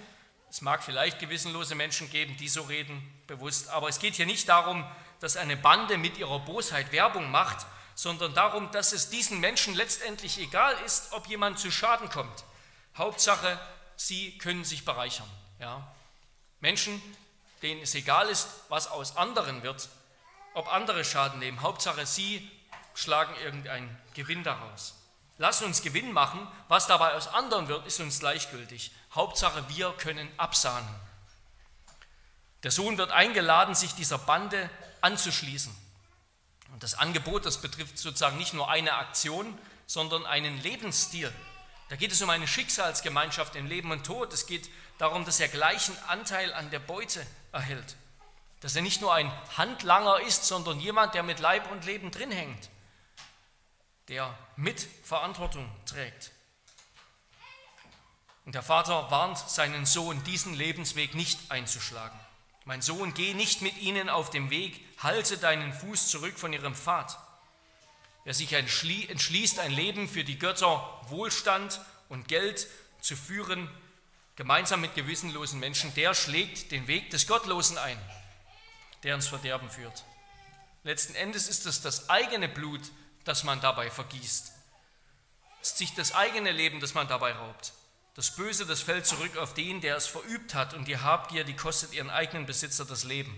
Es 0.49 0.61
mag 0.61 0.83
vielleicht 0.83 1.19
gewissenlose 1.19 1.73
Menschen 1.73 2.09
geben, 2.11 2.37
die 2.37 2.47
so 2.47 2.61
reden, 2.61 3.01
bewusst, 3.25 3.69
aber 3.69 3.89
es 3.89 3.99
geht 3.99 4.13
hier 4.13 4.27
nicht 4.27 4.47
darum, 4.47 4.85
dass 5.19 5.35
eine 5.35 5.57
Bande 5.57 5.97
mit 5.97 6.19
ihrer 6.19 6.39
Bosheit 6.39 6.91
Werbung 6.91 7.31
macht, 7.31 7.65
sondern 7.95 8.35
darum, 8.35 8.71
dass 8.71 8.93
es 8.93 9.09
diesen 9.09 9.39
Menschen 9.39 9.73
letztendlich 9.73 10.37
egal 10.39 10.75
ist, 10.85 11.13
ob 11.13 11.27
jemand 11.27 11.57
zu 11.57 11.71
Schaden 11.71 12.09
kommt. 12.09 12.43
Hauptsache, 12.95 13.59
sie 13.95 14.37
können 14.37 14.63
sich 14.63 14.85
bereichern. 14.85 15.29
Ja? 15.59 15.91
Menschen, 16.59 17.01
denen 17.63 17.81
es 17.81 17.95
egal 17.95 18.29
ist, 18.29 18.47
was 18.69 18.87
aus 18.87 19.17
anderen 19.17 19.63
wird, 19.63 19.89
ob 20.53 20.71
andere 20.71 21.03
Schaden 21.03 21.39
nehmen. 21.39 21.61
Hauptsache, 21.61 22.05
sie 22.05 22.49
schlagen 22.93 23.33
irgendeinen 23.43 23.97
Gewinn 24.13 24.43
daraus. 24.43 24.93
Lassen 25.37 25.65
uns 25.65 25.81
Gewinn 25.81 26.13
machen, 26.13 26.47
was 26.67 26.87
dabei 26.87 27.13
aus 27.13 27.27
anderen 27.27 27.67
wird, 27.67 27.85
ist 27.85 27.99
uns 27.99 28.19
gleichgültig. 28.19 28.91
Hauptsache, 29.13 29.67
wir 29.69 29.91
können 29.93 30.29
absahnen. 30.37 30.87
Der 32.63 32.71
Sohn 32.71 32.97
wird 32.97 33.11
eingeladen, 33.11 33.75
sich 33.75 33.93
dieser 33.93 34.17
Bande 34.17 34.69
anzuschließen. 35.01 35.75
Und 36.71 36.83
das 36.83 36.95
Angebot, 36.95 37.45
das 37.45 37.61
betrifft 37.61 37.97
sozusagen 37.97 38.37
nicht 38.37 38.53
nur 38.53 38.69
eine 38.69 38.93
Aktion, 38.93 39.57
sondern 39.85 40.25
einen 40.25 40.61
Lebensstil. 40.61 41.31
Da 41.89 41.95
geht 41.95 42.11
es 42.11 42.21
um 42.21 42.29
eine 42.29 42.47
Schicksalsgemeinschaft 42.47 43.55
in 43.55 43.67
Leben 43.67 43.91
und 43.91 44.05
Tod. 44.05 44.33
Es 44.33 44.47
geht 44.47 44.69
darum, 44.97 45.25
dass 45.25 45.39
er 45.39 45.47
gleichen 45.47 45.95
Anteil 46.07 46.53
an 46.53 46.71
der 46.71 46.79
Beute 46.79 47.25
erhält. 47.51 47.95
Dass 48.61 48.75
er 48.75 48.81
nicht 48.81 49.01
nur 49.01 49.13
ein 49.13 49.31
Handlanger 49.57 50.21
ist, 50.21 50.45
sondern 50.45 50.79
jemand, 50.79 51.13
der 51.13 51.23
mit 51.23 51.39
Leib 51.39 51.69
und 51.71 51.85
Leben 51.85 52.09
drin 52.09 52.31
hängt, 52.31 52.69
der 54.07 54.37
mit 54.55 54.87
Verantwortung 55.03 55.69
trägt. 55.85 56.31
Und 58.45 58.53
der 58.53 58.63
Vater 58.63 59.09
warnt 59.09 59.37
seinen 59.37 59.85
Sohn, 59.85 60.23
diesen 60.23 60.53
Lebensweg 60.53 61.15
nicht 61.15 61.39
einzuschlagen. 61.49 62.19
Mein 62.63 62.81
Sohn, 62.81 63.13
geh 63.13 63.33
nicht 63.33 63.61
mit 63.61 63.77
ihnen 63.77 64.09
auf 64.09 64.29
dem 64.29 64.49
Weg, 64.49 64.83
halte 64.99 65.37
deinen 65.37 65.73
Fuß 65.73 66.09
zurück 66.09 66.37
von 66.37 66.53
ihrem 66.53 66.75
Pfad. 66.75 67.17
Wer 68.23 68.33
sich 68.33 68.53
entschließt, 68.53 69.59
ein 69.59 69.71
Leben 69.71 70.07
für 70.07 70.23
die 70.23 70.39
Götter 70.39 71.01
Wohlstand 71.09 71.79
und 72.09 72.27
Geld 72.27 72.67
zu 73.01 73.15
führen, 73.15 73.69
gemeinsam 74.35 74.81
mit 74.81 74.95
gewissenlosen 74.95 75.59
Menschen, 75.59 75.93
der 75.93 76.13
schlägt 76.13 76.71
den 76.71 76.87
Weg 76.87 77.11
des 77.11 77.27
Gottlosen 77.27 77.77
ein, 77.77 77.99
der 79.03 79.15
ins 79.15 79.27
Verderben 79.27 79.69
führt. 79.69 80.03
Letzten 80.83 81.15
Endes 81.15 81.47
ist 81.47 81.65
es 81.65 81.81
das 81.81 82.09
eigene 82.09 82.49
Blut, 82.49 82.81
das 83.25 83.43
man 83.43 83.59
dabei 83.59 83.91
vergießt. 83.91 84.53
Es 85.61 85.69
ist 85.69 85.77
sich 85.77 85.93
das 85.95 86.13
eigene 86.13 86.51
Leben, 86.51 86.79
das 86.79 86.93
man 86.93 87.07
dabei 87.07 87.33
raubt. 87.33 87.73
Das 88.13 88.31
Böse, 88.31 88.65
das 88.65 88.81
fällt 88.81 89.05
zurück 89.05 89.35
auf 89.37 89.53
den, 89.53 89.81
der 89.81 89.97
es 89.97 90.07
verübt 90.07 90.53
hat, 90.53 90.73
und 90.73 90.87
die 90.87 90.97
Habgier, 90.97 91.43
die 91.43 91.55
kostet 91.55 91.91
ihren 91.93 92.09
eigenen 92.09 92.45
Besitzer 92.45 92.85
das 92.85 93.03
Leben. 93.03 93.35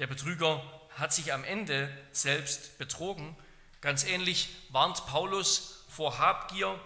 Der 0.00 0.06
Betrüger 0.08 0.62
hat 0.96 1.12
sich 1.12 1.32
am 1.32 1.44
Ende 1.44 1.94
selbst 2.12 2.78
betrogen. 2.78 3.36
Ganz 3.80 4.04
ähnlich 4.04 4.48
warnt 4.70 5.06
Paulus 5.06 5.84
vor 5.88 6.18
Habgier. 6.18 6.80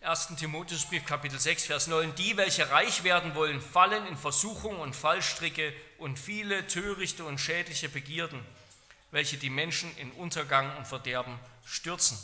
1. 0.00 0.34
Timotheusbrief 0.36 1.04
Kapitel 1.04 1.38
6 1.38 1.64
Vers 1.66 1.86
9 1.86 2.14
Die 2.16 2.36
welche 2.36 2.70
reich 2.70 3.02
werden 3.02 3.34
wollen 3.34 3.60
fallen 3.60 4.06
in 4.06 4.16
Versuchung 4.16 4.78
und 4.78 4.94
Fallstricke 4.94 5.72
und 5.98 6.18
viele 6.18 6.66
törichte 6.66 7.24
und 7.24 7.38
schädliche 7.38 7.88
Begierden 7.88 8.44
welche 9.10 9.38
die 9.38 9.50
Menschen 9.50 9.94
in 9.96 10.10
Untergang 10.12 10.76
und 10.76 10.86
Verderben 10.86 11.38
stürzen. 11.64 12.18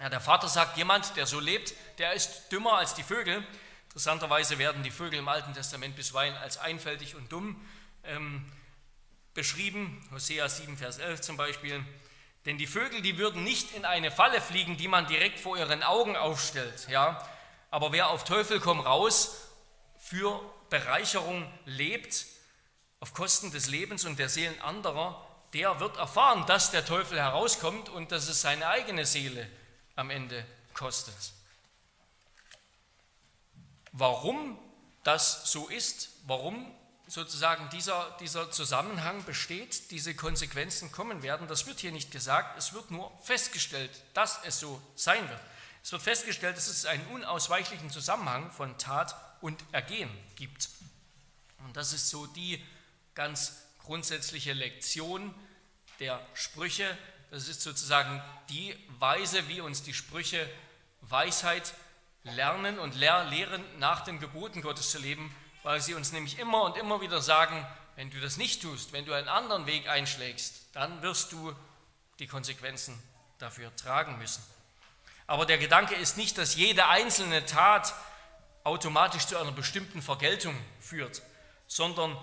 Ja, 0.00 0.08
der 0.08 0.20
Vater 0.20 0.48
sagt, 0.48 0.76
jemand, 0.76 1.16
der 1.16 1.26
so 1.26 1.40
lebt, 1.40 1.74
der 1.98 2.12
ist 2.12 2.52
dümmer 2.52 2.74
als 2.74 2.94
die 2.94 3.02
Vögel. 3.02 3.44
Interessanterweise 3.86 4.58
werden 4.58 4.82
die 4.82 4.92
Vögel 4.92 5.18
im 5.18 5.28
Alten 5.28 5.54
Testament 5.54 5.96
bisweilen 5.96 6.36
als 6.36 6.58
einfältig 6.58 7.16
und 7.16 7.32
dumm 7.32 7.60
ähm, 8.04 8.50
beschrieben. 9.34 10.06
Hosea 10.12 10.48
7, 10.48 10.76
Vers 10.76 10.98
11 10.98 11.20
zum 11.22 11.36
Beispiel. 11.36 11.84
Denn 12.46 12.58
die 12.58 12.68
Vögel, 12.68 13.02
die 13.02 13.18
würden 13.18 13.42
nicht 13.42 13.74
in 13.74 13.84
eine 13.84 14.10
Falle 14.10 14.40
fliegen, 14.40 14.76
die 14.76 14.88
man 14.88 15.06
direkt 15.06 15.40
vor 15.40 15.58
ihren 15.58 15.82
Augen 15.82 16.16
aufstellt. 16.16 16.86
Ja? 16.88 17.28
Aber 17.70 17.92
wer 17.92 18.10
auf 18.10 18.24
Teufel 18.24 18.60
komm 18.60 18.80
raus 18.80 19.48
für 19.98 20.40
Bereicherung 20.70 21.50
lebt, 21.64 22.26
auf 23.00 23.14
Kosten 23.14 23.50
des 23.50 23.66
Lebens 23.66 24.04
und 24.04 24.18
der 24.18 24.28
Seelen 24.28 24.60
anderer, 24.60 25.27
der 25.54 25.80
wird 25.80 25.96
erfahren, 25.96 26.46
dass 26.46 26.70
der 26.70 26.84
Teufel 26.84 27.18
herauskommt 27.18 27.88
und 27.88 28.12
dass 28.12 28.28
es 28.28 28.40
seine 28.40 28.68
eigene 28.68 29.06
Seele 29.06 29.48
am 29.96 30.10
Ende 30.10 30.44
kostet. 30.74 31.32
Warum 33.92 34.58
das 35.04 35.50
so 35.50 35.68
ist, 35.68 36.10
warum 36.26 36.70
sozusagen 37.06 37.70
dieser, 37.70 38.16
dieser 38.20 38.50
Zusammenhang 38.50 39.24
besteht, 39.24 39.90
diese 39.90 40.14
Konsequenzen 40.14 40.92
kommen 40.92 41.22
werden, 41.22 41.48
das 41.48 41.66
wird 41.66 41.80
hier 41.80 41.92
nicht 41.92 42.10
gesagt, 42.10 42.58
es 42.58 42.74
wird 42.74 42.90
nur 42.90 43.10
festgestellt, 43.22 43.90
dass 44.12 44.40
es 44.44 44.60
so 44.60 44.80
sein 44.94 45.26
wird. 45.28 45.40
Es 45.82 45.92
wird 45.92 46.02
festgestellt, 46.02 46.56
dass 46.56 46.68
es 46.68 46.84
einen 46.84 47.06
unausweichlichen 47.08 47.90
Zusammenhang 47.90 48.50
von 48.50 48.76
Tat 48.76 49.16
und 49.40 49.64
Ergehen 49.72 50.10
gibt. 50.36 50.68
Und 51.64 51.76
das 51.76 51.94
ist 51.94 52.10
so 52.10 52.26
die 52.26 52.62
ganz 53.14 53.67
grundsätzliche 53.88 54.52
Lektion 54.52 55.34
der 55.98 56.20
Sprüche, 56.34 56.86
das 57.30 57.48
ist 57.48 57.62
sozusagen 57.62 58.22
die 58.50 58.76
Weise, 58.98 59.48
wie 59.48 59.62
uns 59.62 59.82
die 59.82 59.94
Sprüche 59.94 60.46
Weisheit 61.00 61.72
lernen 62.22 62.78
und 62.78 62.94
lehren, 62.94 63.64
nach 63.78 64.02
den 64.02 64.20
Geboten 64.20 64.60
Gottes 64.60 64.90
zu 64.90 64.98
leben, 64.98 65.34
weil 65.62 65.80
sie 65.80 65.94
uns 65.94 66.12
nämlich 66.12 66.38
immer 66.38 66.64
und 66.64 66.76
immer 66.76 67.00
wieder 67.00 67.22
sagen, 67.22 67.66
wenn 67.96 68.10
du 68.10 68.20
das 68.20 68.36
nicht 68.36 68.60
tust, 68.60 68.92
wenn 68.92 69.06
du 69.06 69.14
einen 69.14 69.28
anderen 69.28 69.64
Weg 69.64 69.88
einschlägst, 69.88 70.66
dann 70.74 71.00
wirst 71.00 71.32
du 71.32 71.56
die 72.18 72.26
Konsequenzen 72.26 73.02
dafür 73.38 73.74
tragen 73.74 74.18
müssen. 74.18 74.42
Aber 75.26 75.46
der 75.46 75.56
Gedanke 75.56 75.94
ist 75.94 76.18
nicht, 76.18 76.36
dass 76.36 76.56
jede 76.56 76.88
einzelne 76.88 77.46
Tat 77.46 77.94
automatisch 78.64 79.24
zu 79.24 79.38
einer 79.38 79.52
bestimmten 79.52 80.02
Vergeltung 80.02 80.54
führt, 80.78 81.22
sondern 81.66 82.14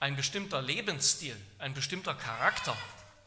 ein 0.00 0.16
bestimmter 0.16 0.62
Lebensstil, 0.62 1.36
ein 1.58 1.74
bestimmter 1.74 2.14
Charakter, 2.14 2.76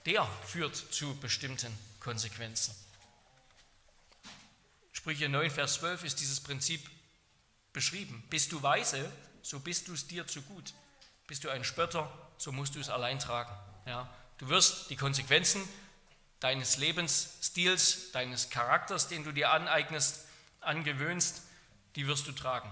der 0.08 0.28
führt 0.46 0.76
zu 0.76 1.16
bestimmten 1.20 1.72
Konsequenzen. 2.00 2.76
Sprüche 4.92 5.30
9, 5.30 5.52
Vers 5.52 5.76
12 5.76 6.04
ist 6.04 6.20
dieses 6.20 6.42
Prinzip 6.42 6.90
beschrieben. 7.74 8.24
Bist 8.30 8.52
du 8.52 8.62
weise, 8.64 9.10
so 9.44 9.60
bist 9.60 9.88
du 9.88 9.94
es 9.94 10.08
dir 10.08 10.26
zu 10.26 10.42
gut. 10.42 10.74
Bist 11.28 11.44
du 11.44 11.50
ein 11.50 11.64
Spötter, 11.64 12.12
so 12.38 12.52
musst 12.52 12.76
du 12.76 12.80
es 12.80 12.90
allein 12.90 13.20
tragen. 13.20 13.56
Ja, 13.86 14.10
du 14.40 14.50
wirst 14.50 14.90
die 14.90 14.96
Konsequenzen 14.96 15.62
deines 16.40 16.78
Lebensstils, 16.78 18.12
deines 18.12 18.50
Charakters, 18.50 19.08
den 19.08 19.24
du 19.24 19.32
dir 19.32 19.52
aneignest, 19.52 20.26
angewöhnst, 20.60 21.44
die 21.96 22.08
wirst 22.08 22.28
du 22.28 22.32
tragen. 22.32 22.72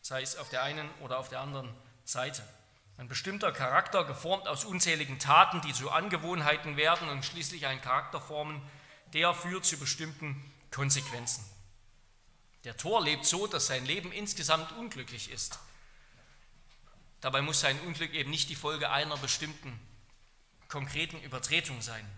Sei 0.00 0.22
es 0.22 0.36
auf 0.36 0.48
der 0.48 0.62
einen 0.62 0.88
oder 1.00 1.18
auf 1.18 1.28
der 1.28 1.40
anderen 1.40 1.72
Seite. 2.04 2.42
Ein 2.96 3.08
bestimmter 3.08 3.50
Charakter, 3.50 4.04
geformt 4.04 4.46
aus 4.46 4.64
unzähligen 4.64 5.18
Taten, 5.18 5.60
die 5.62 5.72
zu 5.72 5.90
Angewohnheiten 5.90 6.76
werden 6.76 7.08
und 7.08 7.24
schließlich 7.24 7.66
einen 7.66 7.80
Charakter 7.80 8.20
formen, 8.20 8.62
der 9.12 9.34
führt 9.34 9.64
zu 9.64 9.78
bestimmten 9.78 10.52
Konsequenzen. 10.70 11.44
Der 12.64 12.76
Tor 12.76 13.02
lebt 13.02 13.26
so, 13.26 13.46
dass 13.46 13.66
sein 13.66 13.84
Leben 13.84 14.12
insgesamt 14.12 14.72
unglücklich 14.72 15.30
ist. 15.30 15.58
Dabei 17.20 17.42
muss 17.42 17.60
sein 17.60 17.78
Unglück 17.80 18.14
eben 18.14 18.30
nicht 18.30 18.48
die 18.48 18.54
Folge 18.54 18.90
einer 18.90 19.16
bestimmten 19.16 19.78
konkreten 20.68 21.20
Übertretung 21.20 21.82
sein. 21.82 22.08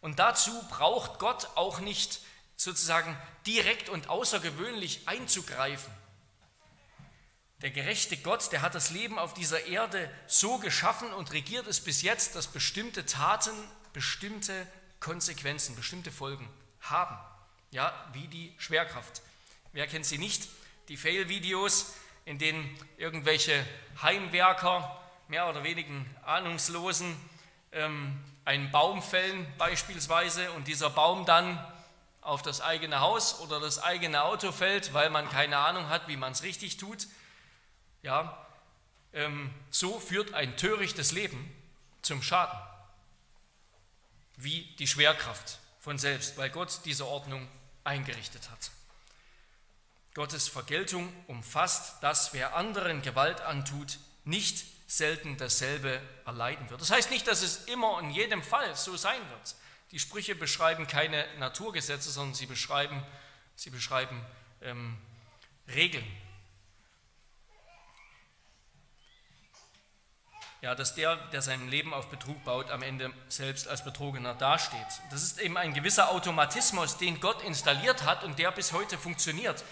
Und 0.00 0.18
dazu 0.18 0.50
braucht 0.68 1.18
Gott 1.18 1.48
auch 1.54 1.80
nicht 1.80 2.20
sozusagen 2.56 3.16
direkt 3.46 3.88
und 3.88 4.08
außergewöhnlich 4.08 5.08
einzugreifen. 5.08 5.92
Der 7.62 7.70
gerechte 7.70 8.16
Gott, 8.16 8.50
der 8.50 8.60
hat 8.60 8.74
das 8.74 8.90
Leben 8.90 9.20
auf 9.20 9.34
dieser 9.34 9.66
Erde 9.66 10.10
so 10.26 10.58
geschaffen 10.58 11.12
und 11.12 11.32
regiert 11.32 11.68
es 11.68 11.80
bis 11.80 12.02
jetzt, 12.02 12.34
dass 12.34 12.48
bestimmte 12.48 13.06
Taten 13.06 13.52
bestimmte 13.92 14.66
Konsequenzen, 14.98 15.76
bestimmte 15.76 16.10
Folgen 16.10 16.48
haben. 16.80 17.16
Ja, 17.70 17.94
wie 18.12 18.26
die 18.26 18.52
Schwerkraft. 18.58 19.22
Wer 19.72 19.86
kennt 19.86 20.06
sie 20.06 20.18
nicht? 20.18 20.48
Die 20.88 20.96
Fail-Videos, 20.96 21.94
in 22.24 22.38
denen 22.38 22.68
irgendwelche 22.96 23.64
Heimwerker, 24.02 25.00
mehr 25.28 25.48
oder 25.48 25.62
weniger 25.62 26.04
ahnungslosen, 26.24 27.16
ähm, 27.70 28.18
einen 28.44 28.72
Baum 28.72 29.02
fällen 29.02 29.46
beispielsweise 29.56 30.50
und 30.52 30.66
dieser 30.66 30.90
Baum 30.90 31.26
dann 31.26 31.64
auf 32.22 32.42
das 32.42 32.60
eigene 32.60 32.98
Haus 33.00 33.38
oder 33.40 33.60
das 33.60 33.80
eigene 33.80 34.24
Auto 34.24 34.50
fällt, 34.50 34.92
weil 34.94 35.10
man 35.10 35.30
keine 35.30 35.58
Ahnung 35.58 35.88
hat, 35.88 36.08
wie 36.08 36.16
man 36.16 36.32
es 36.32 36.42
richtig 36.42 36.76
tut. 36.76 37.06
Ja, 38.02 38.46
ähm, 39.12 39.52
so 39.70 40.00
führt 40.00 40.34
ein 40.34 40.56
törichtes 40.56 41.12
Leben 41.12 41.54
zum 42.02 42.22
Schaden, 42.22 42.58
wie 44.36 44.64
die 44.78 44.88
Schwerkraft 44.88 45.58
von 45.80 45.98
selbst, 45.98 46.36
weil 46.36 46.50
Gott 46.50 46.80
diese 46.84 47.06
Ordnung 47.06 47.48
eingerichtet 47.84 48.50
hat. 48.50 48.70
Gottes 50.14 50.48
Vergeltung 50.48 51.12
umfasst, 51.26 52.02
dass 52.02 52.32
wer 52.34 52.56
anderen 52.56 53.02
Gewalt 53.02 53.40
antut, 53.40 53.98
nicht 54.24 54.64
selten 54.86 55.38
dasselbe 55.38 56.00
erleiden 56.26 56.68
wird. 56.68 56.80
Das 56.80 56.90
heißt 56.90 57.10
nicht, 57.10 57.26
dass 57.26 57.42
es 57.42 57.64
immer 57.64 57.98
in 58.00 58.10
jedem 58.10 58.42
Fall 58.42 58.76
so 58.76 58.96
sein 58.96 59.20
wird. 59.30 59.54
Die 59.90 59.98
Sprüche 59.98 60.34
beschreiben 60.34 60.86
keine 60.86 61.26
Naturgesetze, 61.38 62.10
sondern 62.10 62.34
sie 62.34 62.46
beschreiben, 62.46 63.02
sie 63.56 63.70
beschreiben 63.70 64.20
ähm, 64.60 64.98
Regeln. 65.68 66.04
Ja, 70.62 70.76
dass 70.76 70.94
der, 70.94 71.16
der 71.32 71.42
sein 71.42 71.68
Leben 71.68 71.92
auf 71.92 72.08
Betrug 72.08 72.44
baut, 72.44 72.70
am 72.70 72.82
Ende 72.82 73.12
selbst 73.28 73.66
als 73.66 73.82
Betrogener 73.82 74.34
dasteht. 74.34 74.78
Das 75.10 75.24
ist 75.24 75.40
eben 75.40 75.56
ein 75.56 75.74
gewisser 75.74 76.10
Automatismus, 76.10 76.98
den 76.98 77.18
Gott 77.18 77.42
installiert 77.42 78.04
hat 78.04 78.22
und 78.22 78.38
der 78.38 78.52
bis 78.52 78.72
heute 78.72 78.96
funktioniert. 78.96 79.64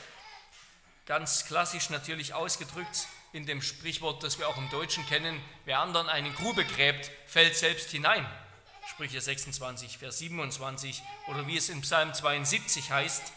Ganz 1.07 1.47
klassisch 1.47 1.91
natürlich 1.91 2.35
ausgedrückt 2.35 3.07
in 3.33 3.47
dem 3.47 3.63
Sprichwort, 3.63 4.25
das 4.25 4.41
wir 4.41 4.49
auch 4.49 4.57
im 4.57 4.69
Deutschen 4.71 5.07
kennen, 5.07 5.41
wer 5.65 5.79
anderen 5.79 6.09
eine 6.09 6.33
Grube 6.33 6.65
gräbt, 6.65 7.13
fällt 7.25 7.57
selbst 7.57 7.91
hinein. 7.91 8.27
Sprüche 8.89 9.21
26, 9.21 9.99
Vers 9.99 10.19
27 10.19 11.05
oder 11.29 11.47
wie 11.47 11.57
es 11.57 11.69
in 11.69 11.83
Psalm 11.83 12.13
72 12.13 12.91
heißt, 12.91 13.33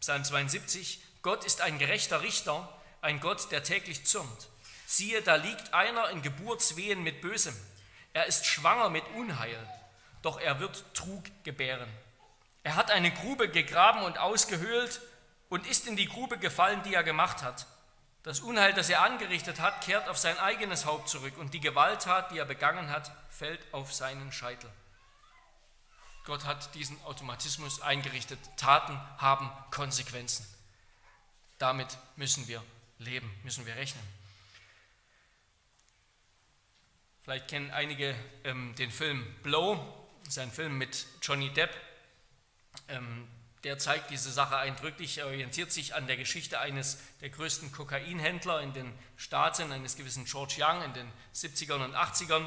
Psalm 0.00 0.22
72, 0.22 1.00
Gott 1.22 1.46
ist 1.46 1.62
ein 1.62 1.78
gerechter 1.78 2.20
Richter, 2.20 2.68
ein 3.00 3.20
Gott, 3.20 3.50
der 3.50 3.62
täglich 3.62 4.04
zürnt. 4.04 4.50
Siehe, 4.86 5.22
da 5.22 5.36
liegt 5.36 5.72
einer 5.74 6.10
in 6.10 6.22
Geburtswehen 6.22 7.02
mit 7.02 7.20
Bösem. 7.20 7.56
Er 8.12 8.26
ist 8.26 8.46
schwanger 8.46 8.90
mit 8.90 9.04
Unheil, 9.16 9.58
doch 10.22 10.40
er 10.40 10.60
wird 10.60 10.84
Trug 10.94 11.24
gebären. 11.42 11.88
Er 12.62 12.76
hat 12.76 12.90
eine 12.90 13.10
Grube 13.10 13.48
gegraben 13.48 14.02
und 14.02 14.18
ausgehöhlt 14.18 15.00
und 15.48 15.66
ist 15.66 15.86
in 15.86 15.96
die 15.96 16.08
Grube 16.08 16.38
gefallen, 16.38 16.82
die 16.82 16.94
er 16.94 17.02
gemacht 17.02 17.42
hat. 17.42 17.66
Das 18.22 18.40
Unheil, 18.40 18.72
das 18.72 18.88
er 18.88 19.02
angerichtet 19.02 19.60
hat, 19.60 19.82
kehrt 19.82 20.08
auf 20.08 20.16
sein 20.16 20.38
eigenes 20.38 20.86
Haupt 20.86 21.10
zurück 21.10 21.36
und 21.36 21.52
die 21.52 21.60
Gewalttat, 21.60 22.30
die 22.30 22.38
er 22.38 22.46
begangen 22.46 22.88
hat, 22.88 23.12
fällt 23.28 23.60
auf 23.72 23.92
seinen 23.92 24.32
Scheitel. 24.32 24.70
Gott 26.24 26.46
hat 26.46 26.74
diesen 26.74 27.00
Automatismus 27.04 27.82
eingerichtet. 27.82 28.38
Taten 28.56 28.98
haben 29.18 29.50
Konsequenzen. 29.70 30.46
Damit 31.58 31.98
müssen 32.16 32.48
wir 32.48 32.62
leben, 32.98 33.30
müssen 33.42 33.66
wir 33.66 33.76
rechnen. 33.76 34.02
Vielleicht 37.24 37.48
kennen 37.48 37.70
einige 37.70 38.14
ähm, 38.44 38.74
den 38.74 38.90
Film 38.90 39.24
Blow, 39.42 39.82
das 40.24 40.34
ist 40.34 40.38
ein 40.40 40.50
Film 40.52 40.76
mit 40.76 41.06
Johnny 41.22 41.48
Depp. 41.48 41.70
Ähm, 42.88 43.26
der 43.62 43.78
zeigt 43.78 44.10
diese 44.10 44.30
Sache 44.30 44.58
eindrücklich, 44.58 45.16
er 45.16 45.28
orientiert 45.28 45.72
sich 45.72 45.94
an 45.94 46.06
der 46.06 46.18
Geschichte 46.18 46.60
eines 46.60 46.98
der 47.22 47.30
größten 47.30 47.72
Kokainhändler 47.72 48.60
in 48.60 48.74
den 48.74 48.92
Staaten, 49.16 49.72
eines 49.72 49.96
gewissen 49.96 50.26
George 50.26 50.56
Young 50.58 50.82
in 50.82 50.92
den 50.92 51.10
70ern 51.34 51.82
und 51.82 51.94
80ern. 51.94 52.46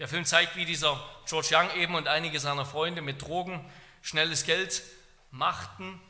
Der 0.00 0.08
Film 0.08 0.24
zeigt, 0.24 0.56
wie 0.56 0.64
dieser 0.64 1.00
George 1.28 1.50
Young 1.52 1.70
eben 1.80 1.94
und 1.94 2.08
einige 2.08 2.40
seiner 2.40 2.66
Freunde 2.66 3.02
mit 3.02 3.22
Drogen 3.22 3.64
schnelles 4.02 4.42
Geld 4.42 4.82
machten, 5.30 6.00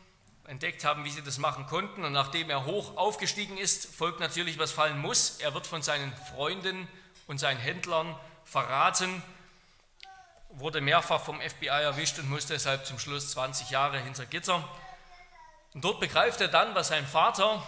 entdeckt 0.46 0.86
haben, 0.86 1.04
wie 1.04 1.10
sie 1.10 1.22
das 1.22 1.36
machen 1.36 1.66
konnten. 1.66 2.02
Und 2.02 2.14
nachdem 2.14 2.48
er 2.48 2.64
hoch 2.64 2.96
aufgestiegen 2.96 3.58
ist, 3.58 3.94
folgt 3.94 4.20
natürlich, 4.20 4.58
was 4.58 4.72
fallen 4.72 4.98
muss. 4.98 5.38
Er 5.40 5.52
wird 5.52 5.66
von 5.66 5.82
seinen 5.82 6.14
Freunden 6.34 6.88
und 7.26 7.38
seinen 7.38 7.60
Händlern 7.60 8.18
verraten 8.44 9.22
wurde 10.50 10.80
mehrfach 10.80 11.20
vom 11.20 11.40
FBI 11.40 11.66
erwischt 11.66 12.18
und 12.18 12.30
musste 12.30 12.54
deshalb 12.54 12.86
zum 12.86 12.98
Schluss 12.98 13.32
20 13.32 13.70
Jahre 13.70 13.98
hinter 13.98 14.24
Gitter. 14.24 14.66
Und 15.74 15.84
dort 15.84 16.00
begreift 16.00 16.40
er 16.40 16.48
dann, 16.48 16.74
was 16.74 16.88
sein 16.88 17.06
Vater, 17.06 17.62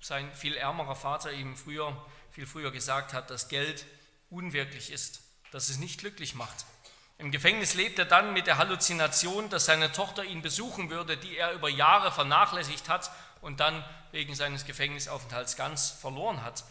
sein 0.00 0.32
viel 0.32 0.56
ärmerer 0.56 0.94
Vater 0.94 1.32
ihm 1.32 1.56
früher, 1.56 1.96
viel 2.30 2.46
früher 2.46 2.70
gesagt 2.70 3.12
hat, 3.12 3.30
dass 3.30 3.48
Geld 3.48 3.86
unwirklich 4.30 4.92
ist, 4.92 5.20
dass 5.50 5.68
es 5.68 5.78
nicht 5.78 5.98
glücklich 5.98 6.34
macht. 6.34 6.64
Im 7.18 7.30
Gefängnis 7.30 7.74
lebt 7.74 7.98
er 7.98 8.04
dann 8.04 8.32
mit 8.32 8.46
der 8.46 8.58
Halluzination, 8.58 9.48
dass 9.48 9.66
seine 9.66 9.92
Tochter 9.92 10.24
ihn 10.24 10.42
besuchen 10.42 10.90
würde, 10.90 11.16
die 11.16 11.36
er 11.36 11.52
über 11.52 11.68
Jahre 11.68 12.10
vernachlässigt 12.10 12.88
hat 12.88 13.10
und 13.40 13.60
dann 13.60 13.84
wegen 14.12 14.34
seines 14.34 14.64
Gefängnisaufenthalts 14.64 15.56
ganz 15.56 15.90
verloren 15.90 16.42
hat. 16.42 16.64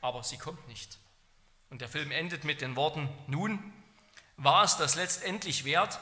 Aber 0.00 0.22
sie 0.22 0.38
kommt 0.38 0.66
nicht. 0.68 0.98
Und 1.70 1.80
der 1.80 1.88
Film 1.88 2.10
endet 2.10 2.44
mit 2.44 2.60
den 2.60 2.76
Worten, 2.76 3.08
nun, 3.26 3.72
war 4.36 4.64
es 4.64 4.76
das 4.76 4.96
letztendlich 4.96 5.64
wert? 5.64 5.98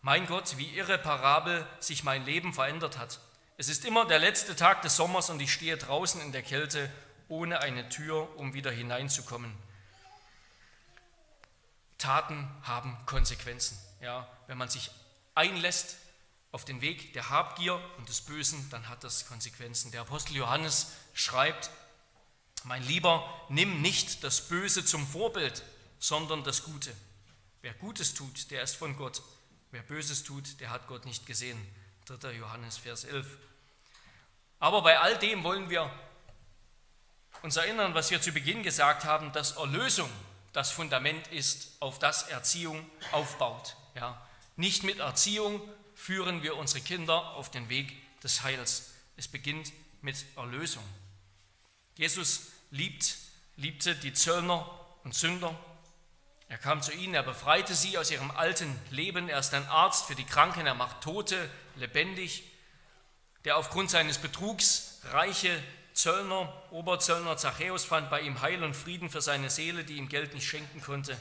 Mein 0.00 0.26
Gott, 0.26 0.56
wie 0.56 0.74
irreparabel 0.76 1.66
sich 1.80 2.04
mein 2.04 2.24
Leben 2.24 2.52
verändert 2.52 2.98
hat. 2.98 3.20
Es 3.56 3.68
ist 3.68 3.84
immer 3.84 4.06
der 4.06 4.18
letzte 4.18 4.56
Tag 4.56 4.82
des 4.82 4.96
Sommers 4.96 5.30
und 5.30 5.40
ich 5.40 5.52
stehe 5.52 5.76
draußen 5.76 6.20
in 6.20 6.32
der 6.32 6.42
Kälte 6.42 6.90
ohne 7.28 7.60
eine 7.60 7.88
Tür, 7.88 8.36
um 8.36 8.54
wieder 8.54 8.70
hineinzukommen. 8.70 9.54
Taten 11.98 12.48
haben 12.62 12.96
Konsequenzen. 13.06 13.78
Ja, 14.00 14.28
wenn 14.46 14.58
man 14.58 14.68
sich 14.68 14.90
einlässt 15.34 15.96
auf 16.52 16.64
den 16.64 16.80
Weg 16.80 17.12
der 17.14 17.30
Habgier 17.30 17.80
und 17.98 18.08
des 18.08 18.20
Bösen, 18.20 18.68
dann 18.70 18.88
hat 18.88 19.04
das 19.04 19.26
Konsequenzen. 19.26 19.90
Der 19.90 20.02
Apostel 20.02 20.36
Johannes 20.36 20.92
schreibt, 21.14 21.70
mein 22.64 22.82
Lieber, 22.82 23.28
nimm 23.48 23.82
nicht 23.82 24.24
das 24.24 24.48
Böse 24.48 24.84
zum 24.84 25.06
Vorbild, 25.06 25.62
sondern 25.98 26.44
das 26.44 26.64
Gute. 26.64 26.92
Wer 27.62 27.74
Gutes 27.74 28.14
tut, 28.14 28.50
der 28.50 28.62
ist 28.62 28.76
von 28.76 28.96
Gott. 28.96 29.22
Wer 29.70 29.82
Böses 29.82 30.22
tut, 30.24 30.60
der 30.60 30.70
hat 30.70 30.86
Gott 30.86 31.04
nicht 31.04 31.26
gesehen. 31.26 31.58
3. 32.06 32.32
Johannes, 32.32 32.76
Vers 32.76 33.04
11. 33.04 33.26
Aber 34.60 34.82
bei 34.82 34.98
all 34.98 35.18
dem 35.18 35.42
wollen 35.42 35.70
wir 35.70 35.90
uns 37.42 37.56
erinnern, 37.56 37.94
was 37.94 38.10
wir 38.10 38.20
zu 38.20 38.32
Beginn 38.32 38.62
gesagt 38.62 39.04
haben, 39.04 39.32
dass 39.32 39.52
Erlösung 39.52 40.10
das 40.52 40.70
Fundament 40.70 41.26
ist, 41.28 41.76
auf 41.80 41.98
das 41.98 42.24
Erziehung 42.24 42.88
aufbaut. 43.12 43.76
Ja, 43.94 44.24
nicht 44.56 44.84
mit 44.84 44.98
Erziehung 44.98 45.60
führen 45.94 46.42
wir 46.42 46.56
unsere 46.56 46.80
Kinder 46.80 47.32
auf 47.34 47.50
den 47.50 47.68
Weg 47.68 47.92
des 48.22 48.42
Heils. 48.42 48.92
Es 49.16 49.28
beginnt 49.28 49.72
mit 50.00 50.24
Erlösung. 50.36 50.84
Jesus 51.96 52.53
liebt, 52.74 53.16
liebte 53.56 53.94
die 53.94 54.12
Zöllner 54.12 54.68
und 55.04 55.14
Sünder. 55.14 55.56
Er 56.48 56.58
kam 56.58 56.82
zu 56.82 56.92
ihnen, 56.92 57.14
er 57.14 57.22
befreite 57.22 57.74
sie 57.74 57.96
aus 57.96 58.10
ihrem 58.10 58.30
alten 58.32 58.78
Leben. 58.90 59.28
Er 59.28 59.38
ist 59.38 59.54
ein 59.54 59.66
Arzt 59.68 60.06
für 60.06 60.14
die 60.14 60.24
Kranken, 60.24 60.66
er 60.66 60.74
macht 60.74 61.00
Tote 61.00 61.48
lebendig. 61.76 62.42
Der 63.44 63.56
aufgrund 63.56 63.90
seines 63.90 64.18
Betrugs 64.18 65.00
reiche 65.04 65.62
Zöllner, 65.94 66.52
Oberzöllner 66.72 67.36
Zachäus 67.36 67.84
fand 67.84 68.10
bei 68.10 68.22
ihm 68.22 68.40
Heil 68.40 68.64
und 68.64 68.74
Frieden 68.74 69.08
für 69.08 69.22
seine 69.22 69.50
Seele, 69.50 69.84
die 69.84 69.96
ihm 69.96 70.08
Geld 70.08 70.34
nicht 70.34 70.48
schenken 70.48 70.80
konnte. 70.80 71.16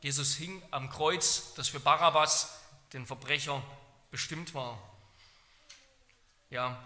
Jesus 0.00 0.34
hing 0.34 0.62
am 0.72 0.90
Kreuz, 0.90 1.54
das 1.54 1.68
für 1.68 1.80
Barabbas, 1.80 2.60
den 2.92 3.06
Verbrecher, 3.06 3.62
bestimmt 4.10 4.54
war. 4.54 4.78
Ja, 6.50 6.76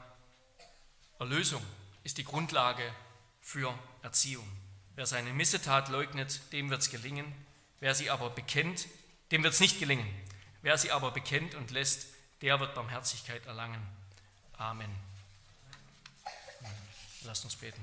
Erlösung 1.18 1.62
ist 2.04 2.18
die 2.18 2.24
Grundlage 2.24 2.82
für 3.40 3.76
Erziehung. 4.02 4.46
Wer 4.96 5.06
seine 5.06 5.32
Missetat 5.32 5.88
leugnet, 5.88 6.40
dem 6.52 6.70
wird 6.70 6.82
es 6.82 6.90
gelingen. 6.90 7.32
Wer 7.80 7.94
sie 7.94 8.10
aber 8.10 8.30
bekennt, 8.30 8.86
dem 9.30 9.42
wird 9.42 9.54
es 9.54 9.60
nicht 9.60 9.78
gelingen. 9.78 10.08
Wer 10.62 10.76
sie 10.76 10.92
aber 10.92 11.10
bekennt 11.10 11.54
und 11.54 11.70
lässt, 11.70 12.08
der 12.42 12.60
wird 12.60 12.74
Barmherzigkeit 12.74 13.46
erlangen. 13.46 13.80
Amen. 14.58 14.94
Lasst 17.22 17.44
uns 17.44 17.56
beten. 17.56 17.82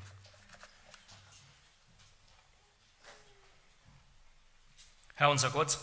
Herr 5.16 5.32
unser 5.32 5.50
Gott, 5.50 5.80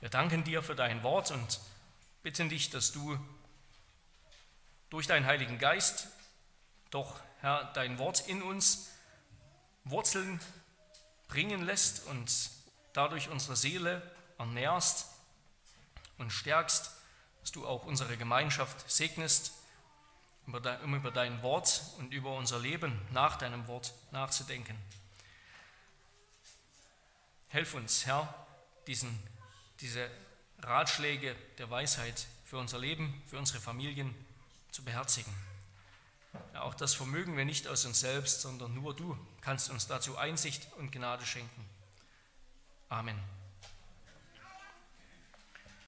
wir 0.00 0.10
danken 0.10 0.44
dir 0.44 0.62
für 0.62 0.74
dein 0.74 1.02
Wort 1.02 1.30
und 1.30 1.60
bitten 2.22 2.50
dich, 2.50 2.68
dass 2.68 2.92
du 2.92 3.18
durch 4.90 5.06
deinen 5.06 5.24
Heiligen 5.24 5.58
Geist 5.58 6.08
doch, 6.90 7.18
Herr, 7.42 7.64
dein 7.74 7.98
Wort 7.98 8.28
in 8.28 8.40
uns 8.40 8.88
Wurzeln 9.82 10.40
bringen 11.26 11.62
lässt 11.62 12.06
und 12.06 12.30
dadurch 12.92 13.30
unsere 13.30 13.56
Seele 13.56 14.00
ernährst 14.38 15.08
und 16.18 16.30
stärkst, 16.30 16.92
dass 17.40 17.50
du 17.50 17.66
auch 17.66 17.84
unsere 17.84 18.16
Gemeinschaft 18.16 18.88
segnest, 18.88 19.54
um 20.46 20.94
über 20.94 21.10
dein 21.10 21.42
Wort 21.42 21.82
und 21.98 22.14
über 22.14 22.32
unser 22.36 22.60
Leben 22.60 22.96
nach 23.10 23.36
deinem 23.38 23.66
Wort 23.66 23.92
nachzudenken. 24.12 24.78
Helf 27.48 27.74
uns, 27.74 28.06
Herr, 28.06 28.32
diesen, 28.86 29.20
diese 29.80 30.08
Ratschläge 30.60 31.34
der 31.58 31.68
Weisheit 31.70 32.28
für 32.44 32.58
unser 32.58 32.78
Leben, 32.78 33.20
für 33.26 33.38
unsere 33.38 33.58
Familien 33.58 34.14
zu 34.70 34.84
beherzigen. 34.84 35.51
Auch 36.54 36.74
das 36.74 36.94
vermögen 36.94 37.36
wir 37.36 37.44
nicht 37.44 37.68
aus 37.68 37.84
uns 37.84 38.00
selbst, 38.00 38.40
sondern 38.40 38.74
nur 38.74 38.94
du 38.94 39.16
kannst 39.40 39.70
uns 39.70 39.86
dazu 39.86 40.16
Einsicht 40.16 40.68
und 40.78 40.92
Gnade 40.92 41.26
schenken. 41.26 41.68
Amen. 42.88 43.18